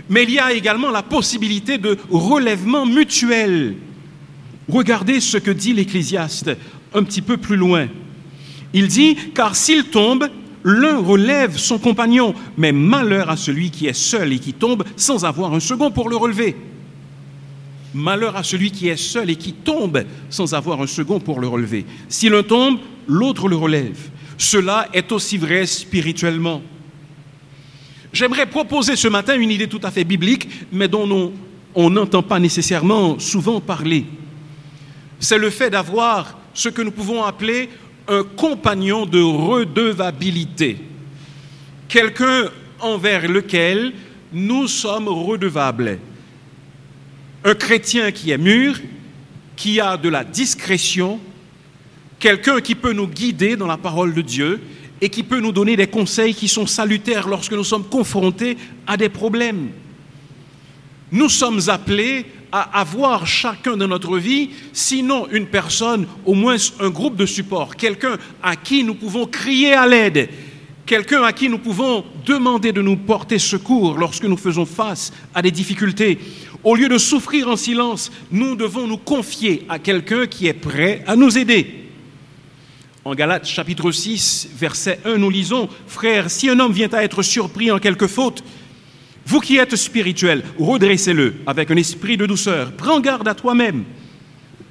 mais 0.10 0.24
il 0.24 0.32
y 0.32 0.40
a 0.40 0.54
également 0.54 0.90
la 0.90 1.04
possibilité 1.04 1.78
de 1.78 2.00
relèvement 2.10 2.88
mutuel. 2.88 3.76
Regardez 4.68 5.20
ce 5.20 5.38
que 5.38 5.52
dit 5.52 5.74
l'Ecclésiaste 5.74 6.50
un 6.96 7.04
petit 7.04 7.22
peu 7.22 7.38
plus 7.38 7.58
loin. 7.58 7.90
Il 8.74 8.88
dit, 8.88 9.16
car 9.36 9.56
s'il 9.56 9.86
tombe, 9.86 10.28
l'un 10.64 10.98
relève 10.98 11.58
son 11.58 11.78
compagnon, 11.78 12.34
mais 12.58 12.72
malheur 12.72 13.30
à 13.30 13.38
celui 13.38 13.70
qui 13.70 13.88
est 13.88 13.94
seul 13.94 14.34
et 14.34 14.40
qui 14.40 14.54
tombe 14.54 14.84
sans 14.96 15.26
avoir 15.26 15.54
un 15.54 15.60
second 15.60 15.92
pour 15.92 16.10
le 16.10 16.16
relever. 16.16 16.56
Malheur 17.94 18.36
à 18.36 18.44
celui 18.44 18.72
qui 18.72 18.88
est 18.88 18.98
seul 18.98 19.30
et 19.30 19.36
qui 19.36 19.54
tombe 19.54 20.04
sans 20.30 20.54
avoir 20.56 20.82
un 20.82 20.88
second 20.88 21.20
pour 21.20 21.40
le 21.40 21.48
relever. 21.48 21.86
Si 22.10 22.28
l'un 22.30 22.42
tombe, 22.42 22.80
l'autre 23.08 23.48
le 23.48 23.56
relève. 23.56 24.10
Cela 24.38 24.88
est 24.94 25.12
aussi 25.12 25.38
vrai 25.38 25.68
spirituellement. 25.68 26.62
J'aimerais 28.12 28.48
proposer 28.48 28.96
ce 28.96 29.08
matin 29.08 29.36
une 29.36 29.52
idée 29.52 29.68
tout 29.68 29.82
à 29.84 29.92
fait 29.92 30.04
biblique, 30.04 30.48
mais 30.72 30.88
dont 30.88 31.34
on 31.76 31.90
n'entend 31.90 32.24
pas 32.24 32.40
nécessairement 32.40 33.20
souvent 33.20 33.60
parler. 33.60 34.06
C'est 35.20 35.38
le 35.38 35.50
fait 35.50 35.70
d'avoir 35.70 36.38
ce 36.54 36.70
que 36.70 36.82
nous 36.82 36.92
pouvons 36.92 37.24
appeler 37.24 37.70
un 38.08 38.24
compagnon 38.24 39.06
de 39.06 39.22
redevabilité, 39.22 40.78
quelqu'un 41.88 42.50
envers 42.80 43.30
lequel 43.30 43.94
nous 44.32 44.68
sommes 44.68 45.08
redevables. 45.08 46.00
Un 47.46 47.56
chrétien 47.56 48.12
qui 48.12 48.32
est 48.32 48.38
mûr, 48.38 48.80
qui 49.56 49.80
a 49.80 49.98
de 49.98 50.10
la 50.10 50.24
discrétion, 50.24 51.20
quelqu'un 52.20 52.62
qui 52.62 52.76
peut 52.76 52.94
nous 52.94 53.08
guider 53.08 53.56
dans 53.56 53.68
la 53.68 53.78
parole 53.78 54.14
de 54.14 54.22
Dieu 54.22 54.60
et 55.02 55.10
qui 55.10 55.24
peut 55.24 55.40
nous 55.40 55.52
donner 55.52 55.76
des 55.76 55.88
conseils 55.88 56.34
qui 56.34 56.48
sont 56.48 56.66
salutaires 56.66 57.28
lorsque 57.28 57.52
nous 57.52 57.64
sommes 57.64 57.86
confrontés 57.86 58.58
à 58.88 58.98
des 58.98 59.10
problèmes. 59.10 59.70
Nous 61.12 61.30
sommes 61.30 61.62
appelés 61.68 62.26
à 62.54 62.80
avoir 62.80 63.26
chacun 63.26 63.76
dans 63.76 63.88
notre 63.88 64.20
vie, 64.20 64.52
sinon 64.74 65.28
une 65.32 65.48
personne, 65.48 66.06
au 66.24 66.36
moins 66.36 66.56
un 66.80 66.92
groupe 66.92 67.16
de 67.16 67.26
support, 67.26 67.76
quelqu'un 67.76 68.18
à 68.44 68.56
qui 68.56 68.84
nous 68.84 68.94
pouvons 68.94 69.26
crier 69.26 69.74
à 69.74 69.88
l'aide, 69.88 70.30
quelqu'un 70.86 71.24
à 71.24 71.34
qui 71.34 71.50
nous 71.50 71.58
pouvons 71.58 72.06
demander 72.28 72.72
de 72.72 72.84
nous 72.84 72.96
porter 72.96 73.40
secours 73.40 73.98
lorsque 73.98 74.26
nous 74.26 74.38
faisons 74.38 74.68
face 74.68 75.12
à 75.34 75.42
des 75.42 75.50
difficultés. 75.50 76.20
Au 76.64 76.76
lieu 76.76 76.90
de 76.90 77.00
souffrir 77.00 77.48
en 77.48 77.56
silence, 77.56 78.12
nous 78.30 78.56
devons 78.56 78.86
nous 78.86 78.98
confier 78.98 79.66
à 79.68 79.80
quelqu'un 79.80 80.28
qui 80.28 80.46
est 80.46 80.54
prêt 80.54 81.04
à 81.08 81.16
nous 81.16 81.40
aider. 81.40 81.90
En 83.04 83.16
Galates 83.16 83.48
chapitre 83.48 83.92
6, 83.92 84.50
verset 84.56 85.00
1, 85.06 85.18
nous 85.18 85.32
lisons, 85.32 85.68
Frères, 85.88 86.30
si 86.30 86.50
un 86.50 86.60
homme 86.60 86.72
vient 86.72 86.94
à 86.94 87.04
être 87.04 87.24
surpris 87.24 87.72
en 87.72 87.80
quelque 87.80 88.08
faute, 88.08 88.44
vous 89.26 89.40
qui 89.40 89.58
êtes 89.58 89.76
spirituel, 89.76 90.44
redressez-le 90.60 91.36
avec 91.48 91.72
un 91.72 91.78
esprit 91.78 92.18
de 92.18 92.26
douceur. 92.26 92.74
Prends 92.74 93.00
garde 93.00 93.28
à 93.28 93.34
toi-même, 93.34 93.86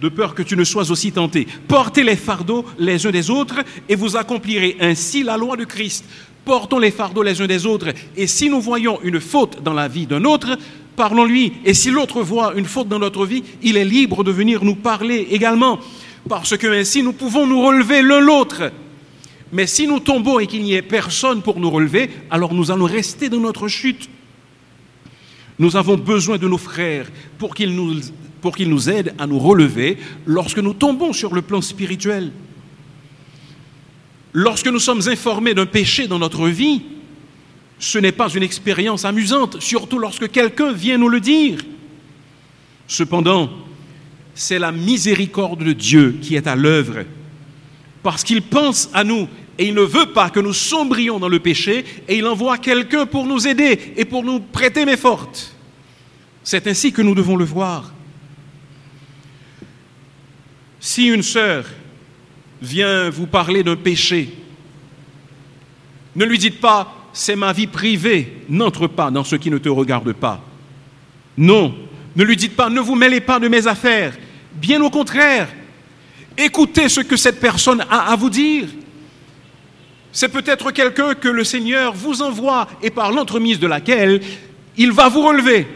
de 0.00 0.09
peur 0.09 0.35
que 0.35 0.42
tu 0.42 0.56
ne 0.56 0.64
sois 0.64 0.90
aussi 0.90 1.12
tenté. 1.12 1.47
Portez 1.68 2.02
les 2.02 2.16
fardeaux 2.16 2.66
les 2.78 3.06
uns 3.06 3.11
des 3.11 3.30
autres 3.30 3.61
et 3.88 3.94
vous 3.94 4.16
accomplirez 4.16 4.76
ainsi 4.80 5.23
la 5.23 5.37
loi 5.37 5.56
de 5.56 5.64
Christ. 5.64 6.04
Portons 6.44 6.80
les 6.80 6.90
fardeaux 6.90 7.23
les 7.23 7.40
uns 7.40 7.47
des 7.47 7.66
autres. 7.66 7.92
Et 8.16 8.26
si 8.26 8.50
nous 8.50 8.61
voyons 8.61 8.99
une 9.02 9.21
faute 9.21 9.62
dans 9.62 9.73
la 9.73 9.88
vie 9.88 10.06
d'un 10.06 10.25
autre, 10.25 10.59
parlons-lui. 10.97 11.52
Et 11.64 11.73
si 11.73 11.90
l'autre 11.90 12.23
voit 12.23 12.54
une 12.54 12.64
faute 12.66 12.88
dans 12.88 12.99
notre 12.99 13.25
vie, 13.25 13.44
il 13.62 13.76
est 13.76 13.85
libre 13.85 14.25
de 14.25 14.32
venir 14.32 14.64
nous 14.64 14.75
parler 14.75 15.28
également. 15.30 15.78
Parce 16.28 16.56
que 16.56 16.66
ainsi 16.66 17.02
nous 17.02 17.12
pouvons 17.12 17.47
nous 17.47 17.62
relever 17.62 18.02
l'un 18.02 18.21
l'autre. 18.21 18.71
Mais 19.52 19.66
si 19.66 19.87
nous 19.87 20.00
tombons 20.00 20.40
et 20.40 20.47
qu'il 20.47 20.62
n'y 20.62 20.75
ait 20.75 20.82
personne 20.82 21.42
pour 21.42 21.61
nous 21.61 21.71
relever, 21.71 22.11
alors 22.30 22.54
nous 22.54 22.71
allons 22.71 22.87
rester 22.87 23.28
dans 23.28 23.40
notre 23.40 23.68
chute. 23.68 24.09
Nous 25.59 25.76
avons 25.76 25.97
besoin 25.97 26.38
de 26.38 26.49
nos 26.49 26.59
frères 26.59 27.11
pour 27.38 27.54
qu'ils 27.54 27.75
nous, 27.75 28.90
aident 28.90 29.14
à 29.18 29.26
nous 29.26 29.38
relever 29.38 29.99
lorsque 30.26 30.59
nous 30.59 30.75
tombons 30.75 31.12
sur 31.12 31.35
le 31.35 31.42
plan 31.42 31.61
spirituel. 31.61 32.32
Lorsque 34.32 34.68
nous 34.68 34.78
sommes 34.78 35.06
informés 35.09 35.54
d'un 35.54 35.66
péché 35.66 36.06
dans 36.06 36.18
notre 36.18 36.49
vie, 36.49 36.82
ce 37.78 37.99
n'est 37.99 38.12
pas 38.12 38.30
une 38.30 38.42
expérience 38.42 39.04
amusante, 39.04 39.61
surtout 39.61 39.99
lorsque 39.99 40.30
quelqu'un 40.30 40.73
vient 40.73 40.99
nous 40.99 41.09
le 41.09 41.21
dire. 41.21 41.59
Cependant, 42.87 43.50
c'est 44.35 44.59
la 44.59 44.73
miséricorde 44.73 45.62
de 45.62 45.73
Dieu 45.73 46.18
qui 46.23 46.35
est 46.37 46.47
à 46.47 46.56
l'œuvre, 46.56 47.04
parce 48.02 48.25
qu'il 48.25 48.42
pense 48.42 48.88
à 48.94 49.04
nous 49.04 49.28
et 49.59 49.66
il 49.66 49.75
ne 49.75 49.82
veut 49.82 50.12
pas 50.12 50.30
que 50.30 50.40
nous 50.40 50.52
sombrions 50.52 51.18
dans 51.18 51.28
le 51.28 51.38
péché 51.38 51.85
et 52.09 52.16
il 52.16 52.26
envoie 52.26 52.59
quelqu'un 52.59 53.06
pour 53.06 53.26
nous 53.26 53.47
aider 53.47 53.94
et 53.97 54.04
pour 54.04 54.25
nous 54.25 54.40
prêter 54.40 54.85
main 54.85 54.97
forte. 54.97 55.54
C'est 56.42 56.66
ainsi 56.66 56.92
que 56.92 57.02
nous 57.02 57.14
devons 57.14 57.37
le 57.37 57.44
voir. 57.44 57.92
Si 60.80 61.06
une 61.06 61.23
sœur 61.23 61.66
vient 62.61 63.11
vous 63.11 63.26
parler 63.26 63.62
d'un 63.62 63.76
péché, 63.76 64.30
ne 66.16 66.25
lui 66.25 66.38
dites 66.38 66.61
pas 66.61 66.99
c'est 67.12 67.37
ma 67.37 67.52
vie 67.52 67.66
privée, 67.66 68.38
n'entre 68.49 68.87
pas 68.87 69.11
dans 69.11 69.25
ce 69.25 69.37
qui 69.37 69.50
ne 69.50 69.59
te 69.59 69.68
regarde 69.68 70.12
pas. 70.12 70.42
Non, 71.37 71.75
ne 72.16 72.25
lui 72.25 72.37
dites 72.37 72.56
pas 72.56 72.71
ne 72.71 72.80
vous 72.80 72.94
mêlez 72.94 73.21
pas 73.21 73.38
de 73.38 73.49
mes 73.49 73.66
affaires. 73.66 74.16
Bien 74.54 74.82
au 74.82 74.90
contraire, 74.90 75.49
écoutez 76.37 76.88
ce 76.88 77.00
que 77.00 77.16
cette 77.16 77.40
personne 77.40 77.82
a 77.88 78.12
à 78.12 78.16
vous 78.16 78.30
dire. 78.30 78.66
C'est 80.12 80.28
peut-être 80.28 80.71
quelqu'un 80.71 81.14
que 81.14 81.28
le 81.28 81.42
Seigneur 81.42 81.95
vous 81.95 82.21
envoie 82.21 82.69
et 82.83 82.90
par 82.90 83.11
l'entremise 83.12 83.59
de 83.59 83.66
laquelle 83.66 84.21
il 84.76 84.92
va 84.92 85.09
vous 85.09 85.26
relever. 85.26 85.66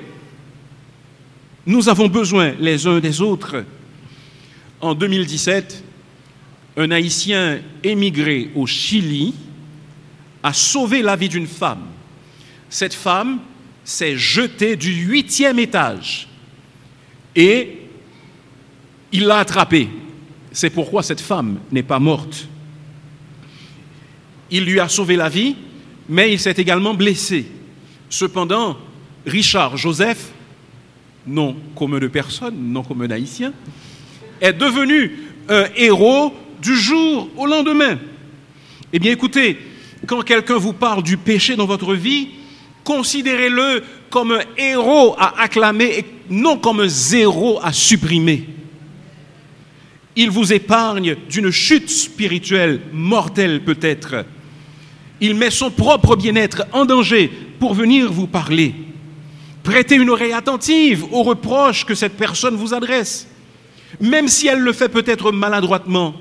Nous 1.65 1.89
avons 1.89 2.09
besoin 2.09 2.53
les 2.61 2.87
uns 2.87 3.01
des 3.01 3.23
autres. 3.23 3.65
En 4.81 4.95
2017, 4.95 5.83
un 6.77 6.91
Haïtien 6.91 7.61
émigré 7.83 8.51
au 8.55 8.67
Chili 8.67 9.35
a 10.43 10.53
sauvé 10.53 11.01
la 11.01 11.17
vie 11.17 11.31
d'une 11.31 11.47
femme. 11.47 11.85
Cette 12.69 12.95
femme 12.95 13.39
s'est 13.85 14.17
jetée 14.17 14.77
du 14.77 14.93
huitième 14.93 15.59
étage 15.59 16.29
et 17.35 17.79
il 19.13 19.25
l'a 19.25 19.39
attrapée. 19.39 19.89
C'est 20.53 20.71
pourquoi 20.71 21.03
cette 21.03 21.21
femme 21.21 21.59
n'est 21.73 21.83
pas 21.83 21.99
morte. 21.99 22.49
Il 24.51 24.65
lui 24.65 24.81
a 24.81 24.89
sauvé 24.89 25.17
la 25.17 25.29
vie, 25.29 25.57
mais 26.09 26.33
il 26.33 26.39
s'est 26.39 26.55
également 26.57 26.95
blessé. 26.95 27.47
Cependant, 28.09 28.77
Richard 29.27 29.77
Joseph, 29.77 30.31
non 31.27 31.57
commun 31.75 31.99
de 31.99 32.07
personne, 32.07 32.55
non 32.57 32.83
comme 32.83 33.03
un 33.03 33.11
haïtien, 33.11 33.53
est 34.41 34.53
devenu 34.53 35.13
un 35.49 35.67
héros 35.77 36.33
du 36.63 36.77
jour 36.77 37.29
au 37.37 37.47
lendemain. 37.47 37.99
Eh 38.93 38.99
bien 38.99 39.13
écoutez, 39.13 39.59
quand 40.07 40.23
quelqu'un 40.23 40.59
vous 40.59 40.73
parle 40.73 41.03
du 41.03 41.17
péché 41.17 41.57
dans 41.57 41.67
votre 41.67 41.95
vie, 41.95 42.29
considérez-le 42.85 43.83
comme 44.11 44.33
un 44.33 44.43
héros 44.57 45.17
à 45.19 45.43
acclamer 45.43 45.99
et 45.99 46.05
non 46.31 46.57
comme 46.57 46.81
un 46.81 46.89
zéro 46.89 47.59
à 47.63 47.73
supprimer. 47.73 48.47
Il 50.15 50.31
vous 50.31 50.53
épargne 50.53 51.17
d'une 51.29 51.51
chute 51.51 51.91
spirituelle 51.91 52.81
mortelle 52.93 53.63
peut-être. 53.65 54.25
Il 55.21 55.35
met 55.35 55.51
son 55.51 55.71
propre 55.71 56.17
bien-être 56.17 56.65
en 56.73 56.85
danger 56.85 57.31
pour 57.59 57.75
venir 57.75 58.13
vous 58.13 58.27
parler. 58.27 58.75
Prêtez 59.63 59.97
une 59.97 60.11
oreille 60.11 60.33
attentive 60.33 61.05
aux 61.13 61.23
reproches 61.23 61.85
que 61.85 61.95
cette 61.95 62.17
personne 62.17 62.55
vous 62.55 62.75
adresse, 62.75 63.27
même 64.01 64.29
si 64.29 64.47
elle 64.47 64.61
le 64.61 64.73
fait 64.73 64.89
peut-être 64.89 65.33
maladroitement. 65.33 66.15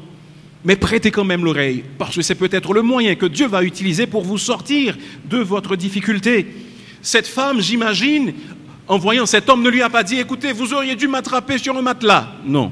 Mais 0.64 0.76
prêtez 0.76 1.12
quand 1.12 1.26
même 1.26 1.46
l'oreille, 1.46 1.84
parce 2.00 2.16
que 2.16 2.24
c'est 2.24 2.34
peut-être 2.34 2.74
le 2.74 2.82
moyen 2.82 3.14
que 3.14 3.28
Dieu 3.28 3.48
va 3.48 3.64
utiliser 3.64 4.08
pour 4.08 4.24
vous 4.24 4.40
sortir 4.40 4.98
de 5.30 5.38
votre 5.38 5.76
difficulté. 5.76 6.48
Cette 7.04 7.28
femme, 7.28 7.62
j'imagine, 7.62 8.34
en 8.88 8.98
voyant 8.98 9.28
cet 9.28 9.48
homme, 9.48 9.62
ne 9.62 9.70
lui 9.70 9.84
a 9.84 9.90
pas 9.90 10.02
dit, 10.02 10.20
écoutez, 10.20 10.52
vous 10.52 10.74
auriez 10.74 10.96
dû 10.96 11.08
m'attraper 11.08 11.60
sur 11.60 11.78
un 11.78 11.84
matelas. 11.84 12.34
Non. 12.46 12.72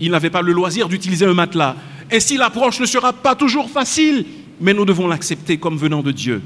Il 0.00 0.12
n'avait 0.12 0.30
pas 0.30 0.40
le 0.40 0.52
loisir 0.52 0.88
d'utiliser 0.88 1.26
un 1.26 1.34
matelas. 1.34 1.76
Ainsi, 2.12 2.36
l'approche 2.36 2.78
ne 2.78 2.84
sera 2.84 3.14
pas 3.14 3.34
toujours 3.34 3.70
facile, 3.70 4.26
mais 4.60 4.74
nous 4.74 4.84
devons 4.84 5.08
l'accepter 5.08 5.56
comme 5.56 5.78
venant 5.78 6.02
de 6.02 6.12
Dieu 6.12 6.42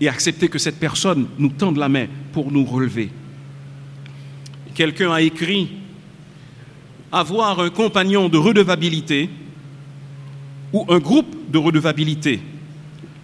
et 0.00 0.08
accepter 0.08 0.48
que 0.48 0.58
cette 0.58 0.80
personne 0.80 1.26
nous 1.38 1.50
tende 1.50 1.76
la 1.76 1.90
main 1.90 2.06
pour 2.32 2.50
nous 2.50 2.64
relever. 2.64 3.10
Quelqu'un 4.74 5.12
a 5.12 5.20
écrit 5.20 5.68
avoir 7.12 7.60
un 7.60 7.68
compagnon 7.68 8.28
de 8.30 8.38
redevabilité 8.38 9.28
ou 10.72 10.86
un 10.88 10.98
groupe 10.98 11.50
de 11.50 11.58
redevabilité 11.58 12.40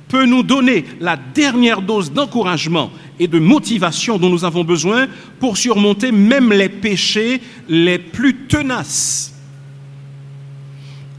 peut 0.09 0.27
nous 0.27 0.43
donner 0.43 0.85
la 1.01 1.17
dernière 1.17 1.81
dose 1.81 2.13
d'encouragement 2.13 2.91
et 3.19 3.27
de 3.27 3.39
motivation 3.39 4.19
dont 4.19 4.29
nous 4.29 4.45
avons 4.45 4.65
besoin 4.65 5.07
pour 5.41 5.57
surmonter 5.57 6.13
même 6.13 6.53
les 6.53 6.69
péchés 6.69 7.41
les 7.69 7.99
plus 7.99 8.47
tenaces. 8.47 9.32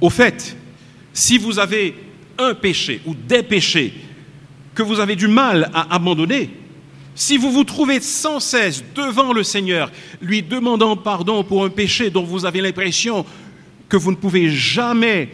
Au 0.04 0.10
fait, 0.10 0.58
si 1.14 1.38
vous 1.38 1.60
avez 1.60 1.96
un 2.38 2.54
péché 2.56 3.00
ou 3.06 3.16
des 3.16 3.42
péchés 3.42 3.94
que 4.76 4.84
vous 4.84 5.00
avez 5.00 5.16
du 5.16 5.30
mal 5.30 5.72
à 5.74 5.96
abandonner, 5.96 6.50
si 7.16 7.38
vous 7.38 7.50
vous 7.50 7.64
trouvez 7.64 8.02
sans 8.02 8.42
cesse 8.42 8.84
devant 8.94 9.32
le 9.32 9.44
Seigneur, 9.44 9.90
lui 10.22 10.44
demandant 10.44 10.98
pardon 10.98 11.46
pour 11.46 11.64
un 11.64 11.70
péché 11.70 12.10
dont 12.10 12.26
vous 12.26 12.44
avez 12.44 12.60
l'impression 12.60 13.26
que 13.88 13.96
vous 13.96 14.12
ne 14.12 14.18
pouvez 14.18 14.50
jamais, 14.50 15.30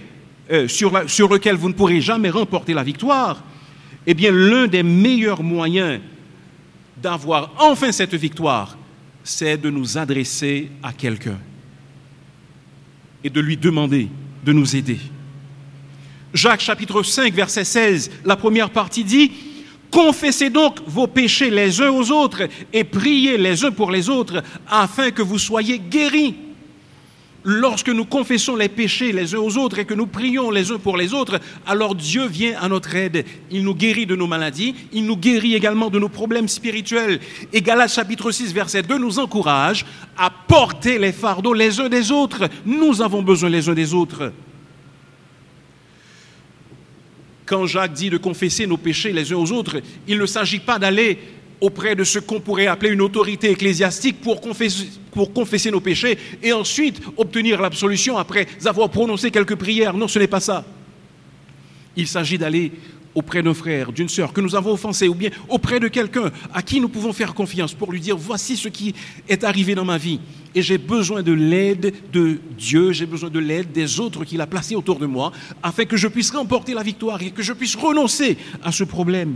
euh, 0.51 0.67
sur, 0.67 1.09
sur 1.09 1.29
lequel 1.29 1.55
vous 1.55 1.69
ne 1.69 1.73
pourrez 1.73 1.99
jamais 1.99 2.29
remporter 2.29 2.75
la 2.75 2.83
victoire, 2.83 3.43
eh 4.05 4.13
bien 4.13 4.31
l'un 4.31 4.67
des 4.67 4.83
meilleurs 4.83 5.41
moyens 5.41 5.99
d'avoir 6.95 7.53
enfin 7.57 7.91
cette 7.91 8.13
victoire, 8.13 8.77
c'est 9.23 9.57
de 9.57 9.71
nous 9.71 9.97
adresser 9.97 10.69
à 10.83 10.93
quelqu'un 10.93 11.39
et 13.23 13.31
de 13.31 13.41
lui 13.41 13.57
demander 13.57 14.09
nous 14.53 14.75
aider. 14.75 14.99
Jacques 16.33 16.61
chapitre 16.61 17.01
5, 17.01 17.33
verset 17.33 17.63
16, 17.63 18.11
la 18.25 18.35
première 18.35 18.69
partie 18.69 19.03
dit, 19.03 19.31
Confessez 19.91 20.49
donc 20.51 20.79
vos 20.85 21.07
péchés 21.07 21.49
les 21.49 21.81
uns 21.81 21.89
aux 21.89 22.11
autres 22.11 22.43
et 22.71 22.83
priez 22.83 23.37
les 23.37 23.65
uns 23.65 23.71
pour 23.71 23.89
les 23.89 24.09
autres 24.09 24.43
afin 24.69 25.09
que 25.09 25.23
vous 25.23 25.39
soyez 25.39 25.79
guéris. 25.79 26.35
Lorsque 27.45 27.89
nous 27.89 28.03
confessons 28.03 28.57
les 28.57 28.67
péchés 28.67 29.13
les 29.13 29.33
uns 29.33 29.39
aux 29.39 29.57
autres 29.57 29.79
et 29.79 29.85
que 29.85 29.93
nous 29.93 30.07
prions 30.07 30.51
les 30.51 30.71
uns 30.71 30.77
pour 30.77 30.97
les 30.97 31.13
autres, 31.13 31.39
alors 31.65 31.95
Dieu 31.95 32.27
vient 32.27 32.59
à 32.59 32.67
notre 32.67 32.93
aide. 32.95 33.25
Il 33.49 33.63
nous 33.63 33.75
guérit 33.75 34.05
de 34.05 34.15
nos 34.15 34.27
maladies, 34.27 34.75
il 34.91 35.05
nous 35.05 35.15
guérit 35.15 35.55
également 35.55 35.89
de 35.89 35.99
nos 35.99 36.09
problèmes 36.09 36.49
spirituels. 36.49 37.21
Et 37.53 37.61
Galates 37.61 37.93
chapitre 37.93 38.31
6 38.31 38.53
verset 38.53 38.83
2 38.83 38.97
nous 38.97 39.19
encourage 39.19 39.85
à 40.17 40.29
porter 40.29 40.99
les 40.99 41.13
fardeaux 41.13 41.53
les 41.53 41.79
uns 41.79 41.87
des 41.87 42.11
autres. 42.11 42.49
Nous 42.65 43.01
avons 43.01 43.23
besoin 43.23 43.49
les 43.49 43.69
uns 43.69 43.73
des 43.73 43.93
autres. 43.93 44.33
Quand 47.45 47.65
Jacques 47.65 47.93
dit 47.93 48.09
de 48.09 48.17
confesser 48.17 48.67
nos 48.67 48.77
péchés 48.77 49.13
les 49.13 49.31
uns 49.31 49.37
aux 49.37 49.51
autres, 49.53 49.81
il 50.07 50.17
ne 50.19 50.25
s'agit 50.25 50.59
pas 50.59 50.77
d'aller 50.77 51.17
auprès 51.61 51.95
de 51.95 52.03
ce 52.03 52.19
qu'on 52.19 52.39
pourrait 52.39 52.67
appeler 52.67 52.91
une 52.91 53.01
autorité 53.01 53.51
ecclésiastique 53.51 54.21
pour 54.21 54.41
confesser, 54.41 55.71
nos 55.71 55.81
péchés 55.81 56.17
et 56.41 56.53
ensuite 56.53 57.01
obtenir 57.17 57.61
l'absolution 57.61 58.17
après 58.17 58.47
avoir 58.65 58.89
prononcé 58.89 59.31
quelques 59.31 59.55
prières. 59.55 59.95
Non, 59.95 60.07
ce 60.07 60.19
n'est 60.19 60.27
pas 60.27 60.39
ça. 60.39 60.65
Il 61.95 62.07
s'agit 62.07 62.37
d'aller 62.37 62.71
auprès 63.15 63.41
d'un 63.41 63.53
frère, 63.53 63.91
d'une 63.91 64.07
sœur 64.07 64.31
que 64.31 64.39
nous 64.39 64.55
avons 64.55 64.71
offensé, 64.71 65.07
ou 65.07 65.15
bien 65.15 65.31
auprès 65.49 65.79
de 65.79 65.87
quelqu'un 65.87 66.31
à 66.53 66.61
qui 66.61 66.79
nous 66.79 66.89
pouvons 66.89 67.11
faire 67.11 67.33
confiance 67.33 67.73
pour 67.73 67.91
lui 67.91 67.99
dire, 67.99 68.15
voici 68.15 68.55
ce 68.55 68.69
qui 68.69 68.93
est 69.27 69.43
arrivé 69.43 69.75
dans 69.75 69.83
ma 69.83 69.97
vie, 69.97 70.19
et 70.55 70.61
j'ai 70.61 70.77
besoin 70.77 71.23
de 71.23 71.31
l'aide 71.31 71.93
de 72.13 72.39
Dieu, 72.57 72.91
j'ai 72.91 73.07
besoin 73.07 73.29
de 73.29 73.39
l'aide 73.39 73.71
des 73.71 73.99
autres 73.99 74.23
qu'il 74.23 74.39
a 74.41 74.47
placés 74.47 74.75
autour 74.75 74.99
de 74.99 75.07
moi, 75.07 75.31
afin 75.63 75.85
que 75.85 75.97
je 75.97 76.07
puisse 76.07 76.31
remporter 76.31 76.73
la 76.73 76.83
victoire 76.83 77.21
et 77.21 77.31
que 77.31 77.41
je 77.41 77.53
puisse 77.53 77.75
renoncer 77.75 78.37
à 78.63 78.71
ce 78.71 78.83
problème. 78.83 79.35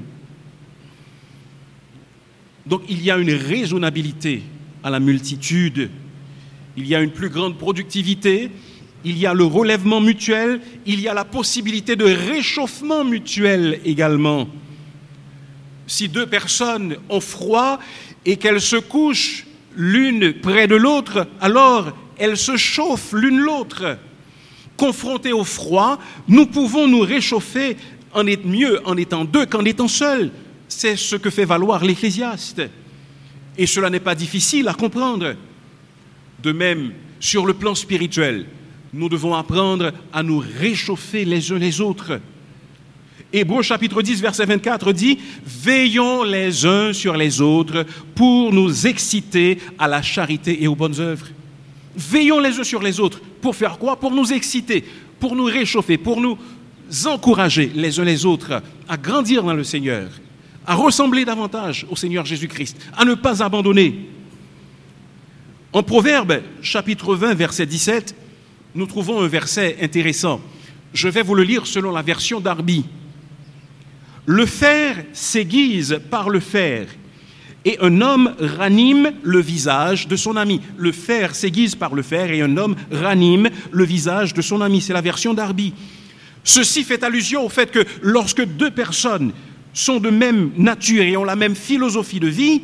Donc 2.65 2.83
il 2.89 3.03
y 3.03 3.11
a 3.11 3.17
une 3.17 3.33
raisonnabilité 3.33 4.43
à 4.83 4.89
la 4.89 4.99
multitude, 4.99 5.89
il 6.77 6.87
y 6.87 6.95
a 6.95 7.01
une 7.01 7.11
plus 7.11 7.29
grande 7.29 7.57
productivité, 7.57 8.49
il 9.05 9.17
y 9.17 9.25
a 9.25 9.33
le 9.33 9.43
relèvement 9.43 9.99
mutuel, 9.99 10.61
il 10.85 11.01
y 11.01 11.07
a 11.07 11.13
la 11.13 11.25
possibilité 11.25 11.95
de 11.95 12.05
réchauffement 12.05 13.03
mutuel 13.03 13.79
également. 13.85 14.47
Si 15.87 16.07
deux 16.07 16.25
personnes 16.25 16.95
ont 17.09 17.19
froid 17.19 17.79
et 18.25 18.37
qu'elles 18.37 18.61
se 18.61 18.77
couchent 18.77 19.45
l'une 19.75 20.33
près 20.33 20.67
de 20.67 20.75
l'autre, 20.75 21.27
alors 21.41 21.91
elles 22.17 22.37
se 22.37 22.55
chauffent 22.55 23.13
l'une 23.13 23.39
l'autre. 23.39 23.97
Confrontées 24.77 25.33
au 25.33 25.43
froid, 25.43 25.99
nous 26.27 26.45
pouvons 26.45 26.87
nous 26.87 27.01
réchauffer 27.01 27.75
en 28.13 28.25
être 28.27 28.45
mieux 28.45 28.79
en 28.85 28.95
étant 28.95 29.25
deux 29.25 29.45
qu'en 29.45 29.65
étant 29.65 29.87
seuls. 29.87 30.31
C'est 30.77 30.95
ce 30.95 31.15
que 31.15 31.29
fait 31.29 31.45
valoir 31.45 31.83
l'Ecclésiaste. 31.83 32.61
Et 33.57 33.67
cela 33.67 33.89
n'est 33.89 33.99
pas 33.99 34.15
difficile 34.15 34.67
à 34.67 34.73
comprendre. 34.73 35.35
De 36.41 36.51
même, 36.51 36.91
sur 37.19 37.45
le 37.45 37.53
plan 37.53 37.75
spirituel, 37.75 38.47
nous 38.91 39.07
devons 39.07 39.33
apprendre 39.33 39.93
à 40.11 40.23
nous 40.23 40.43
réchauffer 40.59 41.25
les 41.25 41.51
uns 41.51 41.57
les 41.57 41.79
autres. 41.79 42.19
Hébreu 43.31 43.61
chapitre 43.61 44.01
10, 44.01 44.21
verset 44.21 44.45
24 44.45 44.91
dit, 44.91 45.19
Veillons 45.45 46.23
les 46.23 46.65
uns 46.65 46.91
sur 46.91 47.15
les 47.15 47.39
autres 47.39 47.85
pour 48.13 48.51
nous 48.51 48.85
exciter 48.85 49.59
à 49.79 49.87
la 49.87 50.01
charité 50.01 50.63
et 50.63 50.67
aux 50.67 50.75
bonnes 50.75 50.99
œuvres. 50.99 51.27
Veillons 51.95 52.39
les 52.39 52.59
uns 52.59 52.63
sur 52.63 52.81
les 52.81 52.99
autres. 52.99 53.21
Pour 53.41 53.55
faire 53.55 53.77
quoi? 53.77 53.99
Pour 53.99 54.11
nous 54.11 54.33
exciter, 54.33 54.83
pour 55.19 55.35
nous 55.35 55.45
réchauffer, 55.45 55.97
pour 55.97 56.19
nous 56.19 56.37
encourager 57.05 57.71
les 57.73 57.99
uns 57.99 58.03
les 58.03 58.25
autres 58.25 58.61
à 58.89 58.97
grandir 58.97 59.43
dans 59.43 59.53
le 59.53 59.63
Seigneur, 59.63 60.09
à 60.65 60.75
ressembler 60.75 61.25
davantage 61.25 61.85
au 61.89 61.95
Seigneur 61.95 62.25
Jésus-Christ, 62.25 62.77
à 62.97 63.05
ne 63.05 63.15
pas 63.15 63.43
abandonner. 63.43 64.09
En 65.73 65.83
Proverbe, 65.83 66.41
chapitre 66.61 67.15
20, 67.15 67.33
verset 67.33 67.65
17, 67.65 68.15
nous 68.75 68.85
trouvons 68.85 69.21
un 69.21 69.27
verset 69.27 69.77
intéressant. 69.81 70.39
Je 70.93 71.07
vais 71.07 71.23
vous 71.23 71.35
le 71.35 71.43
lire 71.43 71.65
selon 71.65 71.91
la 71.91 72.01
version 72.01 72.39
d'Arby. 72.39 72.85
Le 74.25 74.45
fer 74.45 75.03
s'aiguise 75.13 75.99
par 76.09 76.29
le 76.29 76.39
fer, 76.39 76.87
et 77.65 77.77
un 77.81 78.01
homme 78.01 78.35
ranime 78.39 79.13
le 79.23 79.39
visage 79.39 80.07
de 80.07 80.15
son 80.15 80.35
ami. 80.35 80.61
Le 80.77 80.91
fer 80.91 81.33
s'aiguise 81.33 81.75
par 81.75 81.95
le 81.95 82.01
fer, 82.01 82.31
et 82.31 82.41
un 82.41 82.57
homme 82.57 82.75
ranime 82.91 83.49
le 83.71 83.83
visage 83.83 84.33
de 84.33 84.41
son 84.41 84.61
ami. 84.61 84.81
C'est 84.81 84.93
la 84.93 85.01
version 85.01 85.33
d'Arby. 85.33 85.73
Ceci 86.43 86.83
fait 86.83 87.03
allusion 87.03 87.45
au 87.45 87.49
fait 87.49 87.71
que 87.71 87.85
lorsque 88.01 88.43
deux 88.45 88.71
personnes 88.71 89.31
sont 89.73 89.99
de 89.99 90.09
même 90.09 90.51
nature 90.55 91.03
et 91.03 91.17
ont 91.17 91.23
la 91.23 91.35
même 91.35 91.55
philosophie 91.55 92.19
de 92.19 92.27
vie, 92.27 92.61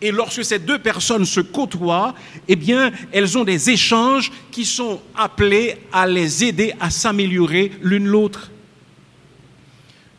et 0.00 0.10
lorsque 0.10 0.44
ces 0.44 0.58
deux 0.58 0.78
personnes 0.78 1.24
se 1.24 1.40
côtoient, 1.40 2.14
eh 2.48 2.56
bien, 2.56 2.92
elles 3.12 3.38
ont 3.38 3.44
des 3.44 3.70
échanges 3.70 4.30
qui 4.50 4.64
sont 4.64 5.00
appelés 5.16 5.76
à 5.92 6.06
les 6.06 6.44
aider 6.44 6.74
à 6.80 6.90
s'améliorer 6.90 7.72
l'une 7.80 8.06
l'autre. 8.06 8.50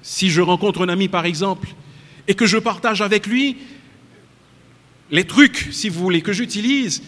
Si 0.01 0.30
je 0.30 0.41
rencontre 0.41 0.84
un 0.86 0.89
ami, 0.89 1.08
par 1.08 1.25
exemple, 1.25 1.69
et 2.28 2.34
que 2.34 2.45
je 2.45 2.58
partage 2.58 3.01
avec 3.01 3.28
lui 3.28 3.58
les 5.12 5.25
trucs, 5.25 5.67
si 5.71 5.89
vous 5.89 5.99
voulez, 5.99 6.21
que 6.21 6.34
j'utilise 6.34 7.04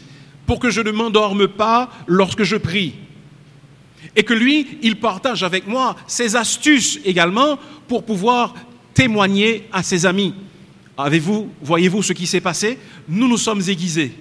pour 0.45 0.59
que 0.59 0.69
je 0.69 0.81
ne 0.81 0.91
m'endorme 0.91 1.47
pas 1.47 1.89
lorsque 2.05 2.43
je 2.43 2.57
prie, 2.57 2.93
et 4.15 4.23
que 4.23 4.33
lui, 4.33 4.77
il 4.83 4.99
partage 4.99 5.43
avec 5.43 5.67
moi 5.67 5.95
ses 6.05 6.35
astuces 6.35 6.99
également 7.05 7.57
pour 7.87 8.05
pouvoir 8.05 8.53
témoigner 8.97 9.65
à 9.71 9.83
ses 9.83 10.07
amis. 10.07 10.33
Avez-vous, 10.97 11.51
voyez-vous 11.61 12.01
ce 12.01 12.13
qui 12.13 12.25
s'est 12.25 12.41
passé? 12.41 12.79
Nous 13.07 13.27
nous 13.27 13.37
sommes 13.37 13.61
aiguisés. 13.67 14.11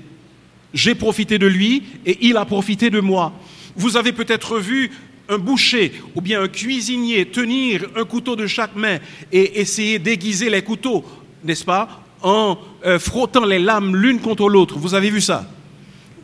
J'ai 0.74 0.94
profité 0.94 1.38
de 1.38 1.46
lui 1.46 1.82
et 2.04 2.18
il 2.20 2.36
a 2.36 2.44
profité 2.44 2.90
de 2.90 3.00
moi. 3.00 3.32
Vous 3.74 3.96
avez 3.96 4.12
peut-être 4.12 4.58
vu 4.58 4.90
un 5.30 5.38
boucher 5.38 5.94
ou 6.14 6.20
bien 6.20 6.42
un 6.42 6.48
cuisinier 6.48 7.24
tenir 7.24 7.86
un 7.96 8.04
couteau 8.04 8.36
de 8.36 8.46
chaque 8.46 8.76
main 8.76 8.98
et 9.32 9.60
essayer 9.60 9.98
d'aiguiser 9.98 10.50
les 10.50 10.60
couteaux, 10.60 11.02
n'est-ce 11.42 11.64
pas, 11.64 12.02
en 12.20 12.58
euh, 12.84 12.98
frottant 12.98 13.46
les 13.46 13.58
lames 13.58 13.96
l'une 13.96 14.20
contre 14.20 14.46
l'autre. 14.46 14.78
Vous 14.78 14.92
avez 14.92 15.08
vu 15.08 15.22
ça? 15.22 15.50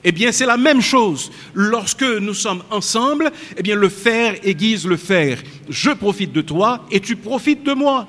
Eh 0.04 0.12
bien, 0.12 0.30
c'est 0.30 0.44
la 0.44 0.58
même 0.58 0.82
chose. 0.82 1.32
Lorsque 1.54 2.02
nous 2.02 2.34
sommes 2.34 2.62
ensemble, 2.70 3.32
eh 3.56 3.62
bien, 3.62 3.76
le 3.76 3.88
fer 3.88 4.36
aiguise 4.42 4.86
le 4.86 4.98
fer. 4.98 5.42
Je 5.70 5.90
profite 5.92 6.32
de 6.32 6.42
toi 6.42 6.84
et 6.90 7.00
tu 7.00 7.16
profites 7.16 7.64
de 7.64 7.72
moi. 7.72 8.06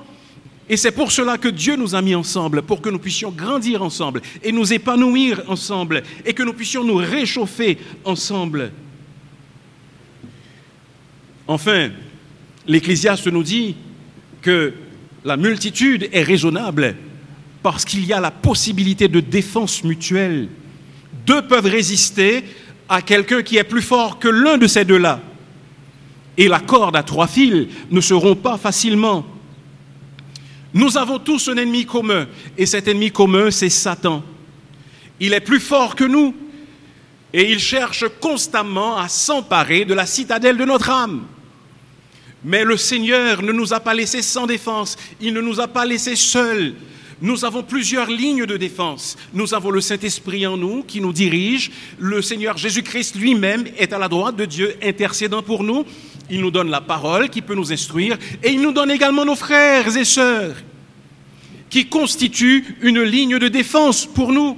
Et 0.70 0.78
c'est 0.78 0.92
pour 0.92 1.12
cela 1.12 1.38
que 1.38 1.50
Dieu 1.50 1.76
nous 1.76 1.94
a 1.94 2.02
mis 2.02 2.16
ensemble, 2.16 2.62
pour 2.62 2.82
que 2.82 2.90
nous 2.90 3.00
puissions 3.00 3.32
grandir 3.32 3.84
ensemble 3.84 4.22
et 4.42 4.52
nous 4.52 4.72
épanouir 4.72 5.42
ensemble 5.48 6.04
et 6.26 6.34
que 6.34 6.44
nous 6.44 6.54
puissions 6.54 6.84
nous 6.84 6.96
réchauffer 6.96 7.78
ensemble. 8.06 8.72
Enfin, 11.48 11.92
l'Ecclésiaste 12.66 13.28
nous 13.28 13.44
dit 13.44 13.76
que 14.42 14.74
la 15.26 15.36
multitude 15.36 16.10
est 16.14 16.24
raisonnable 16.24 16.96
parce 17.62 17.84
qu'il 17.84 18.06
y 18.06 18.14
a 18.14 18.22
la 18.22 18.32
possibilité 18.32 19.08
de 19.08 19.20
défense 19.20 19.84
mutuelle. 19.84 20.48
Deux 21.26 21.42
peuvent 21.42 21.66
résister 21.66 22.44
à 22.88 23.02
quelqu'un 23.02 23.42
qui 23.42 23.58
est 23.58 23.64
plus 23.64 23.82
fort 23.82 24.20
que 24.20 24.28
l'un 24.28 24.58
de 24.58 24.68
ces 24.68 24.86
deux-là. 24.86 25.22
Et 26.38 26.48
la 26.48 26.60
corde 26.60 26.96
à 26.96 27.04
trois 27.04 27.28
fils 27.28 27.68
ne 27.92 28.02
se 28.02 28.34
pas 28.34 28.58
facilement. 28.58 29.26
Nous 30.74 30.98
avons 30.98 31.20
tous 31.20 31.50
un 31.50 31.58
ennemi 31.58 31.86
commun, 31.86 32.28
et 32.58 32.66
cet 32.66 32.88
ennemi 32.88 33.12
commun, 33.12 33.52
c'est 33.52 33.70
Satan. 33.70 34.24
Il 35.20 35.34
est 35.34 35.40
plus 35.40 35.60
fort 35.60 35.96
que 35.96 36.04
nous, 36.04 36.36
et 37.32 37.52
il 37.52 37.60
cherche 37.60 38.06
constamment 38.20 38.98
à 38.98 39.08
s'emparer 39.08 39.86
de 39.86 39.94
la 39.94 40.06
citadelle 40.06 40.58
de 40.58 40.66
notre 40.66 40.90
âme. 40.90 41.26
Mais 42.44 42.64
le 42.64 42.76
Seigneur 42.76 43.42
ne 43.42 43.52
nous 43.52 43.74
a 43.74 43.80
pas 43.80 43.94
laissés 43.94 44.22
sans 44.22 44.48
défense, 44.48 44.98
il 45.22 45.34
ne 45.34 45.42
nous 45.42 45.60
a 45.60 45.68
pas 45.68 45.86
laissés 45.86 46.16
seuls. 46.16 46.74
Nous 47.22 47.46
avons 47.46 47.64
plusieurs 47.64 48.10
lignes 48.10 48.46
de 48.46 48.58
défense. 48.58 49.16
Nous 49.34 49.54
avons 49.54 49.70
le 49.70 49.80
Saint-Esprit 49.80 50.46
en 50.46 50.58
nous 50.58 50.84
qui 50.84 51.00
nous 51.00 51.14
dirige. 51.14 51.72
Le 51.98 52.22
Seigneur 52.22 52.58
Jésus-Christ 52.58 53.16
lui-même 53.16 53.64
est 53.78 53.94
à 53.94 53.98
la 53.98 54.10
droite 54.10 54.36
de 54.36 54.44
Dieu, 54.44 54.76
intercédant 54.84 55.42
pour 55.42 55.64
nous. 55.64 55.86
Il 56.34 56.42
nous 56.42 56.50
donne 56.50 56.72
la 56.72 56.82
parole 56.82 57.30
qui 57.30 57.44
peut 57.44 57.54
nous 57.54 57.72
instruire 57.72 58.18
et 58.42 58.50
il 58.50 58.60
nous 58.60 58.72
donne 58.72 58.90
également 58.90 59.24
nos 59.24 59.36
frères 59.36 59.96
et 59.96 60.04
sœurs 60.04 60.56
qui 61.70 61.86
constituent 61.86 62.76
une 62.82 63.04
ligne 63.04 63.38
de 63.38 63.50
défense 63.50 64.08
pour 64.08 64.32
nous. 64.32 64.58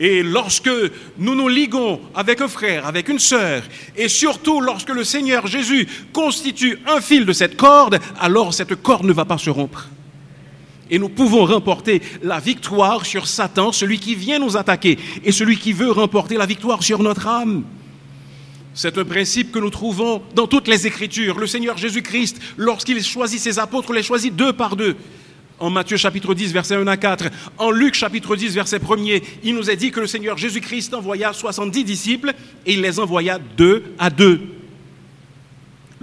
Et 0.00 0.22
lorsque 0.22 0.70
nous 1.18 1.34
nous 1.34 1.48
liguons 1.48 2.00
avec 2.14 2.40
un 2.40 2.48
frère, 2.48 2.86
avec 2.86 3.10
une 3.10 3.18
sœur, 3.18 3.62
et 3.94 4.08
surtout 4.08 4.62
lorsque 4.62 4.88
le 4.88 5.04
Seigneur 5.04 5.46
Jésus 5.46 5.86
constitue 6.14 6.78
un 6.86 7.02
fil 7.02 7.26
de 7.26 7.34
cette 7.34 7.58
corde, 7.58 8.00
alors 8.18 8.54
cette 8.54 8.74
corde 8.74 9.04
ne 9.04 9.12
va 9.12 9.26
pas 9.26 9.36
se 9.36 9.50
rompre. 9.50 9.90
Et 10.90 10.98
nous 10.98 11.10
pouvons 11.10 11.44
remporter 11.44 12.00
la 12.22 12.40
victoire 12.40 13.04
sur 13.04 13.26
Satan, 13.26 13.70
celui 13.70 13.98
qui 13.98 14.14
vient 14.14 14.38
nous 14.38 14.56
attaquer, 14.56 14.98
et 15.24 15.30
celui 15.30 15.58
qui 15.58 15.74
veut 15.74 15.90
remporter 15.90 16.38
la 16.38 16.46
victoire 16.46 16.82
sur 16.82 17.02
notre 17.02 17.28
âme. 17.28 17.64
C'est 18.76 18.98
un 18.98 19.04
principe 19.04 19.52
que 19.52 19.60
nous 19.60 19.70
trouvons 19.70 20.20
dans 20.34 20.48
toutes 20.48 20.66
les 20.66 20.88
Écritures. 20.88 21.38
Le 21.38 21.46
Seigneur 21.46 21.78
Jésus-Christ, 21.78 22.40
lorsqu'il 22.56 23.00
choisit 23.04 23.38
ses 23.38 23.60
apôtres, 23.60 23.92
les 23.92 24.02
choisit 24.02 24.34
deux 24.34 24.52
par 24.52 24.74
deux. 24.74 24.96
En 25.60 25.70
Matthieu 25.70 25.96
chapitre 25.96 26.34
10, 26.34 26.52
verset 26.52 26.74
1 26.74 26.86
à 26.88 26.96
4, 26.96 27.30
en 27.58 27.70
Luc 27.70 27.94
chapitre 27.94 28.34
10, 28.34 28.52
verset 28.54 28.78
1er, 28.78 29.22
il 29.44 29.54
nous 29.54 29.70
est 29.70 29.76
dit 29.76 29.92
que 29.92 30.00
le 30.00 30.08
Seigneur 30.08 30.36
Jésus-Christ 30.36 30.92
envoya 30.92 31.32
70 31.32 31.84
disciples 31.84 32.34
et 32.66 32.72
il 32.72 32.80
les 32.80 32.98
envoya 32.98 33.38
deux 33.56 33.84
à 33.96 34.10
deux. 34.10 34.40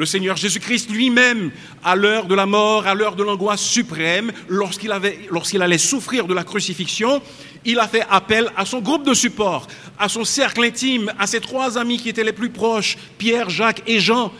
Le 0.02 0.08
Seigneur 0.08 0.36
Jésus-Christ 0.36 0.90
lui-même, 0.90 1.52
à 1.84 1.96
l'heure 1.96 2.26
de 2.26 2.34
la 2.34 2.48
mort, 2.48 2.88
à 2.88 2.96
l'heure 2.96 3.16
de 3.16 3.22
l'angoisse 3.22 3.62
suprême, 3.62 4.32
lorsqu'il 4.50 4.92
allait 4.92 5.78
souffrir 5.78 6.26
de 6.26 6.34
la 6.34 6.44
crucifixion, 6.44 7.22
il 7.66 7.78
a 7.78 7.88
fait 7.88 8.04
appel 8.10 8.50
à 8.58 8.66
son 8.66 8.80
groupe 8.80 9.06
de 9.06 9.14
support, 9.14 9.68
à 10.00 10.10
son 10.10 10.26
cercle 10.26 10.64
intime, 10.64 11.14
à 11.20 11.28
ses 11.28 11.40
trois 11.40 11.78
amis 11.78 12.00
qui 12.00 12.10
étaient 12.10 12.24
les 12.24 12.34
plus 12.34 12.50
proches, 12.50 12.98
Pierre, 13.20 13.52
Jacques 13.52 13.84
et 13.86 14.00
Jean, 14.00 14.34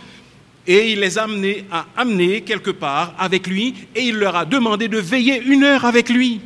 et 0.66 0.94
il 0.94 1.00
les 1.00 1.20
a 1.20 1.26
amenés 1.26 1.66
à 1.72 1.86
amener 1.96 2.42
quelque 2.42 2.72
part 2.72 3.14
avec 3.20 3.46
lui, 3.46 3.76
et 3.94 4.02
il 4.06 4.16
leur 4.16 4.36
a 4.36 4.46
demandé 4.46 4.88
de 4.88 4.98
veiller 4.98 5.44
une 5.44 5.64
heure 5.64 5.86
avec 5.86 6.10
lui. 6.10 6.42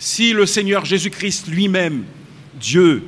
Si 0.00 0.32
le 0.32 0.46
Seigneur 0.46 0.84
Jésus-Christ 0.84 1.46
lui-même, 1.46 2.02
Dieu, 2.60 3.04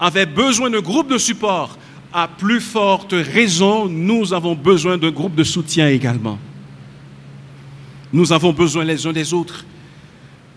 avait 0.00 0.26
besoin 0.26 0.70
d'un 0.70 0.80
groupe 0.80 1.08
de 1.08 1.18
support, 1.18 1.78
à 2.12 2.28
plus 2.28 2.60
forte 2.60 3.12
raison, 3.12 3.86
nous 3.88 4.32
avons 4.32 4.54
besoin 4.54 4.98
d'un 4.98 5.10
groupe 5.10 5.34
de 5.34 5.44
soutien 5.44 5.88
également. 5.88 6.38
Nous 8.12 8.32
avons 8.32 8.52
besoin 8.52 8.84
les 8.84 9.06
uns 9.06 9.12
des 9.12 9.32
autres. 9.32 9.64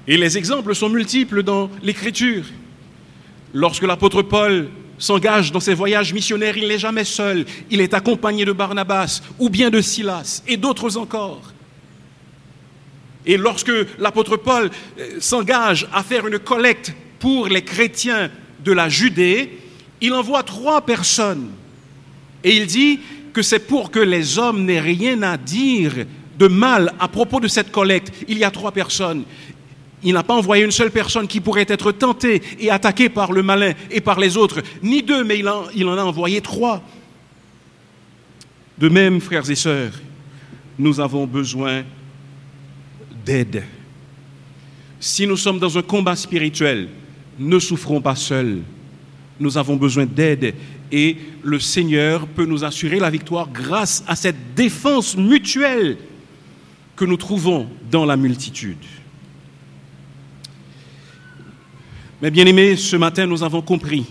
Et 0.08 0.18
les 0.18 0.38
exemples 0.38 0.76
sont 0.76 0.89
multiples 0.89 1.44
dans 1.44 1.70
l'Écriture. 1.82 2.44
Lorsque 3.54 3.84
l'apôtre 3.84 4.22
Paul 4.22 4.70
s'engage 4.98 5.52
dans 5.52 5.60
ses 5.60 5.74
voyages 5.74 6.13
missionnaires, 6.13 6.58
il 6.58 6.68
n'est 6.68 6.80
jamais 6.80 7.06
seul. 7.06 7.46
Il 7.72 7.82
est 7.82 7.94
accompagné 7.94 8.46
de 8.46 8.52
Barnabas 8.52 9.22
ou 9.39 9.50
bien 9.50 9.70
de 9.70 9.82
Silas 9.82 10.44
et 10.48 10.58
d'autres 10.58 10.98
encore. 10.98 11.41
Et 13.26 13.38
lorsque 13.38 13.72
l'apôtre 13.98 14.38
Paul 14.38 14.70
euh, 15.00 15.18
s'engage 15.20 15.88
à 15.91 16.04
faire 16.04 16.28
une 16.28 16.38
collecte 16.38 16.94
pour 17.20 17.48
les 17.48 17.63
chrétiens 17.63 18.30
de 18.63 18.72
la 18.72 18.88
Judée, 18.88 19.50
il 20.01 20.13
envoie 20.13 20.43
trois 20.43 20.81
personnes 20.81 21.49
et 22.43 22.55
il 22.55 22.67
dit 22.67 22.99
que 23.34 23.41
c'est 23.41 23.60
pour 23.60 23.91
que 23.91 23.99
les 23.99 24.38
hommes 24.38 24.65
n'aient 24.65 24.79
rien 24.79 25.21
à 25.23 25.38
dire 25.38 26.05
de 26.38 26.47
mal 26.47 26.93
à 26.99 27.08
propos 27.08 27.39
de 27.39 27.47
cette 27.47 27.71
collecte. 27.71 28.12
Il 28.27 28.38
y 28.38 28.43
a 28.43 28.51
trois 28.51 28.71
personnes. 28.71 29.23
Il 30.03 30.13
n'a 30.13 30.23
pas 30.23 30.36
envoyé 30.36 30.63
une 30.63 30.71
seule 30.71 30.91
personne 30.91 31.27
qui 31.27 31.39
pourrait 31.39 31.65
être 31.67 31.91
tentée 31.91 32.41
et 32.60 32.69
attaquée 32.69 33.10
par 33.10 33.31
le 33.31 33.41
malin 33.41 33.73
et 33.89 34.01
par 34.01 34.19
les 34.19 34.38
autres, 34.38 34.62
ni 34.84 35.01
deux, 35.01 35.23
mais 35.23 35.39
il 35.39 35.47
en, 35.49 35.97
a 35.97 36.03
envoyé 36.03 36.41
trois. 36.41 36.84
De 38.77 38.89
même, 38.89 39.19
frères 39.21 39.49
et 39.49 39.55
sœurs, 39.55 39.93
nous 40.77 40.99
avons 40.99 41.25
besoin 41.25 41.84
d'aide. 43.25 43.63
Si 44.99 45.25
nous 45.25 45.38
sommes 45.38 45.60
dans 45.60 45.77
un 45.77 45.81
combat 45.81 46.15
spirituel, 46.15 46.89
ne 47.39 47.58
souffrons 47.58 48.01
pas 48.01 48.15
seuls 48.15 48.62
nous 49.39 49.58
avons 49.58 49.76
besoin 49.76 50.06
d'aide 50.06 50.54
et 50.91 51.17
le 51.43 51.60
Seigneur 51.60 52.28
peut 52.28 52.45
nous 52.45 52.63
assurer 52.63 53.00
la 53.00 53.10
victoire 53.10 53.50
grâce 53.50 54.04
à 54.08 54.15
cette 54.15 54.56
défense 54.56 55.17
mutuelle 55.17 55.98
que 56.95 57.06
nous 57.06 57.17
trouvons 57.17 57.67
dans 57.91 58.06
la 58.06 58.15
multitude. 58.15 58.78
Mais 62.21 62.32
bien 62.32 62.45
aimés, 62.45 62.78
ce 62.78 62.95
matin, 62.95 63.26
nous 63.26 63.43
avons 63.43 63.62
compris 63.62 64.06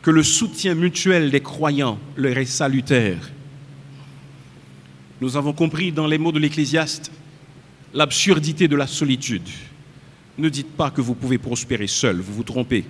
que 0.00 0.10
le 0.10 0.22
soutien 0.22 0.74
mutuel 0.74 1.30
des 1.30 1.40
croyants 1.40 1.98
leur 2.16 2.38
est 2.38 2.44
salutaire. 2.44 3.30
Nous 5.20 5.36
avons 5.36 5.52
compris 5.52 5.92
dans 5.92 6.06
les 6.06 6.18
mots 6.18 6.32
de 6.32 6.38
l'Ecclésiaste 6.38 7.12
l'absurdité 7.94 8.68
de 8.68 8.76
la 8.76 8.86
solitude. 8.86 9.48
Ne 10.38 10.48
dites 10.48 10.70
pas 10.76 10.90
que 10.90 11.00
vous 11.00 11.14
pouvez 11.14 11.38
prospérer 11.38 11.86
seul, 11.86 12.20
vous 12.20 12.32
vous 12.32 12.42
trompez. 12.42 12.84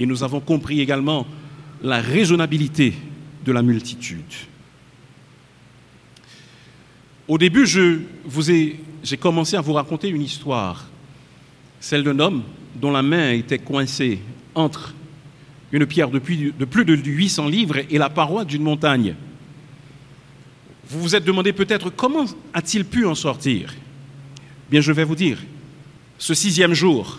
Et 0.00 0.06
nous 0.06 0.22
avons 0.22 0.40
compris 0.40 0.80
également 0.80 1.26
la 1.82 2.00
raisonnabilité 2.00 2.94
de 3.44 3.52
la 3.52 3.62
multitude. 3.62 4.20
Au 7.28 7.38
début, 7.38 7.66
j'ai 7.66 9.16
commencé 9.16 9.56
à 9.56 9.60
vous 9.60 9.72
raconter 9.72 10.08
une 10.08 10.22
histoire, 10.22 10.88
celle 11.80 12.04
d'un 12.04 12.18
homme 12.18 12.42
dont 12.76 12.90
la 12.90 13.02
main 13.02 13.32
était 13.32 13.58
coincée 13.58 14.18
entre 14.54 14.94
une 15.70 15.86
pierre 15.86 16.10
de 16.10 16.18
plus 16.18 16.84
de 16.84 16.94
800 16.94 17.48
livres 17.48 17.78
et 17.88 17.98
la 17.98 18.10
paroi 18.10 18.44
d'une 18.44 18.62
montagne. 18.62 19.14
Vous 20.88 21.00
vous 21.00 21.16
êtes 21.16 21.24
demandé 21.24 21.52
peut-être 21.52 21.90
comment 21.90 22.26
a-t-il 22.52 22.84
pu 22.84 23.06
en 23.06 23.14
sortir? 23.14 23.74
Bien, 24.70 24.80
je 24.80 24.92
vais 24.92 25.04
vous 25.04 25.14
dire, 25.14 25.38
ce 26.18 26.34
sixième 26.34 26.74
jour, 26.74 27.18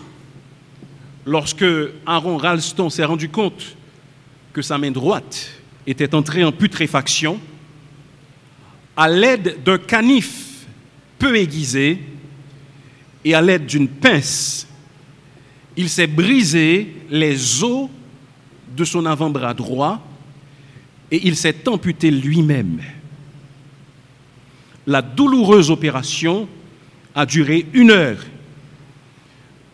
lorsque 1.26 1.64
Aaron 2.06 2.36
Ralston 2.36 2.90
s'est 2.90 3.04
rendu 3.04 3.28
compte 3.28 3.76
que 4.52 4.62
sa 4.62 4.78
main 4.78 4.90
droite 4.90 5.50
était 5.86 6.14
entrée 6.14 6.44
en 6.44 6.52
putréfaction, 6.52 7.38
à 8.96 9.08
l'aide 9.08 9.62
d'un 9.64 9.78
canif 9.78 10.66
peu 11.18 11.36
aiguisé 11.36 11.98
et 13.24 13.34
à 13.34 13.42
l'aide 13.42 13.66
d'une 13.66 13.88
pince, 13.88 14.66
il 15.76 15.88
s'est 15.88 16.06
brisé 16.06 16.94
les 17.10 17.64
os 17.64 17.88
de 18.76 18.84
son 18.84 19.06
avant-bras 19.06 19.54
droit 19.54 20.00
et 21.10 21.26
il 21.26 21.36
s'est 21.36 21.68
amputé 21.68 22.10
lui-même. 22.10 22.80
La 24.86 25.02
douloureuse 25.02 25.70
opération 25.70 26.48
a 27.14 27.26
duré 27.26 27.66
une 27.72 27.90
heure. 27.90 28.18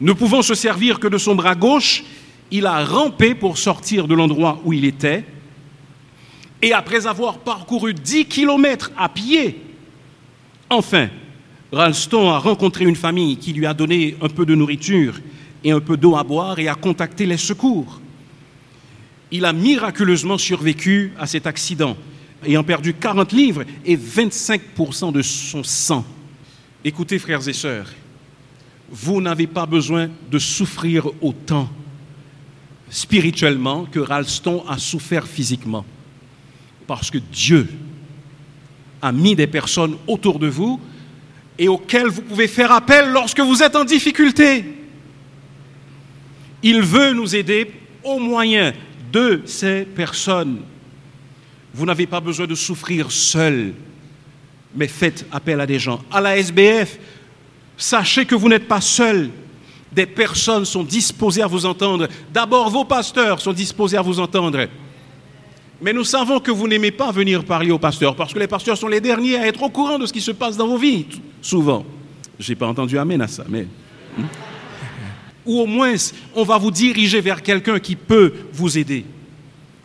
Ne 0.00 0.12
pouvant 0.12 0.42
se 0.42 0.54
servir 0.54 0.98
que 0.98 1.08
de 1.08 1.18
son 1.18 1.34
bras 1.34 1.54
gauche, 1.54 2.04
il 2.50 2.66
a 2.66 2.84
rampé 2.84 3.34
pour 3.34 3.58
sortir 3.58 4.08
de 4.08 4.14
l'endroit 4.14 4.60
où 4.64 4.72
il 4.72 4.84
était. 4.84 5.24
Et 6.62 6.72
après 6.72 7.06
avoir 7.06 7.38
parcouru 7.38 7.94
10 7.94 8.26
kilomètres 8.26 8.90
à 8.96 9.08
pied, 9.08 9.60
enfin, 10.68 11.08
Ralston 11.72 12.30
a 12.30 12.38
rencontré 12.38 12.84
une 12.84 12.96
famille 12.96 13.36
qui 13.36 13.52
lui 13.52 13.66
a 13.66 13.74
donné 13.74 14.16
un 14.20 14.28
peu 14.28 14.44
de 14.44 14.54
nourriture 14.54 15.20
et 15.62 15.70
un 15.70 15.80
peu 15.80 15.96
d'eau 15.96 16.16
à 16.16 16.24
boire 16.24 16.58
et 16.58 16.68
a 16.68 16.74
contacté 16.74 17.26
les 17.26 17.36
secours. 17.36 18.00
Il 19.30 19.44
a 19.44 19.52
miraculeusement 19.52 20.38
survécu 20.38 21.12
à 21.18 21.26
cet 21.26 21.46
accident, 21.46 21.96
ayant 22.44 22.64
perdu 22.64 22.94
40 22.94 23.32
livres 23.32 23.64
et 23.84 23.96
25% 23.96 25.12
de 25.12 25.22
son 25.22 25.62
sang. 25.62 26.04
Écoutez, 26.84 27.18
frères 27.18 27.46
et 27.46 27.52
sœurs, 27.52 27.86
vous 28.90 29.20
n'avez 29.20 29.46
pas 29.46 29.66
besoin 29.66 30.10
de 30.30 30.38
souffrir 30.38 31.06
autant 31.20 31.68
spirituellement 32.90 33.84
que 33.84 34.00
Ralston 34.00 34.64
a 34.68 34.76
souffert 34.78 35.26
physiquement. 35.26 35.84
Parce 36.86 37.10
que 37.10 37.18
Dieu 37.18 37.68
a 39.00 39.12
mis 39.12 39.36
des 39.36 39.46
personnes 39.46 39.96
autour 40.08 40.38
de 40.40 40.48
vous 40.48 40.80
et 41.56 41.68
auxquelles 41.68 42.08
vous 42.08 42.22
pouvez 42.22 42.48
faire 42.48 42.72
appel 42.72 43.10
lorsque 43.12 43.40
vous 43.40 43.62
êtes 43.62 43.76
en 43.76 43.84
difficulté. 43.84 44.64
Il 46.62 46.82
veut 46.82 47.12
nous 47.12 47.34
aider 47.36 47.70
au 48.02 48.18
moyen 48.18 48.72
de 49.12 49.42
ces 49.46 49.84
personnes. 49.84 50.60
Vous 51.72 51.86
n'avez 51.86 52.06
pas 52.06 52.20
besoin 52.20 52.46
de 52.46 52.54
souffrir 52.54 53.12
seul, 53.12 53.72
mais 54.74 54.88
faites 54.88 55.24
appel 55.30 55.60
à 55.60 55.66
des 55.66 55.78
gens. 55.78 56.02
À 56.10 56.20
la 56.20 56.36
SBF, 56.36 56.98
sachez 57.80 58.26
que 58.26 58.34
vous 58.34 58.48
n'êtes 58.48 58.68
pas 58.68 58.80
seul. 58.80 59.30
Des 59.92 60.06
personnes 60.06 60.64
sont 60.64 60.84
disposées 60.84 61.42
à 61.42 61.46
vous 61.46 61.66
entendre. 61.66 62.06
D'abord, 62.32 62.70
vos 62.70 62.84
pasteurs 62.84 63.40
sont 63.40 63.52
disposés 63.52 63.96
à 63.96 64.02
vous 64.02 64.20
entendre. 64.20 64.66
Mais 65.82 65.92
nous 65.92 66.04
savons 66.04 66.38
que 66.38 66.50
vous 66.50 66.68
n'aimez 66.68 66.90
pas 66.90 67.10
venir 67.10 67.44
parler 67.44 67.70
aux 67.70 67.78
pasteurs, 67.78 68.14
parce 68.14 68.32
que 68.32 68.38
les 68.38 68.46
pasteurs 68.46 68.76
sont 68.76 68.86
les 68.86 69.00
derniers 69.00 69.36
à 69.36 69.46
être 69.46 69.62
au 69.62 69.70
courant 69.70 69.98
de 69.98 70.06
ce 70.06 70.12
qui 70.12 70.20
se 70.20 70.30
passe 70.30 70.56
dans 70.56 70.68
vos 70.68 70.76
vies, 70.76 71.06
souvent. 71.40 71.84
Je 72.38 72.50
n'ai 72.50 72.56
pas 72.56 72.66
entendu 72.66 72.98
Amen 72.98 73.20
à 73.20 73.28
ça, 73.28 73.44
mais... 73.48 73.66
Hmm? 74.16 74.24
Ou 75.46 75.60
au 75.60 75.66
moins, 75.66 75.94
on 76.34 76.44
va 76.44 76.58
vous 76.58 76.70
diriger 76.70 77.20
vers 77.22 77.42
quelqu'un 77.42 77.80
qui 77.80 77.96
peut 77.96 78.32
vous 78.52 78.76
aider. 78.76 79.06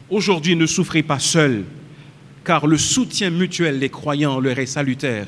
Aujourd'hui, 0.09 0.55
ne 0.55 0.65
souffrez 0.65 1.01
pas 1.01 1.17
seul, 1.17 1.63
car 2.43 2.67
le 2.67 2.77
soutien 2.77 3.29
mutuel 3.29 3.79
des 3.79 3.89
croyants 3.89 4.39
leur 4.39 4.59
est 4.59 4.65
salutaire. 4.65 5.27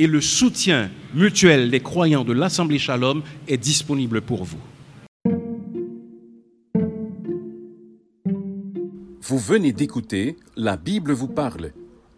Et 0.00 0.06
le 0.06 0.20
soutien 0.22 0.90
mutuel 1.12 1.70
des 1.70 1.80
croyants 1.80 2.24
de 2.24 2.32
l'Assemblée 2.32 2.78
Shalom 2.78 3.22
est 3.48 3.58
disponible 3.58 4.22
pour 4.22 4.44
vous. 4.44 4.56
Vous 9.20 9.38
venez 9.38 9.74
d'écouter 9.74 10.38
La 10.56 10.78
Bible 10.78 11.12
vous 11.12 11.28
parle, 11.28 11.72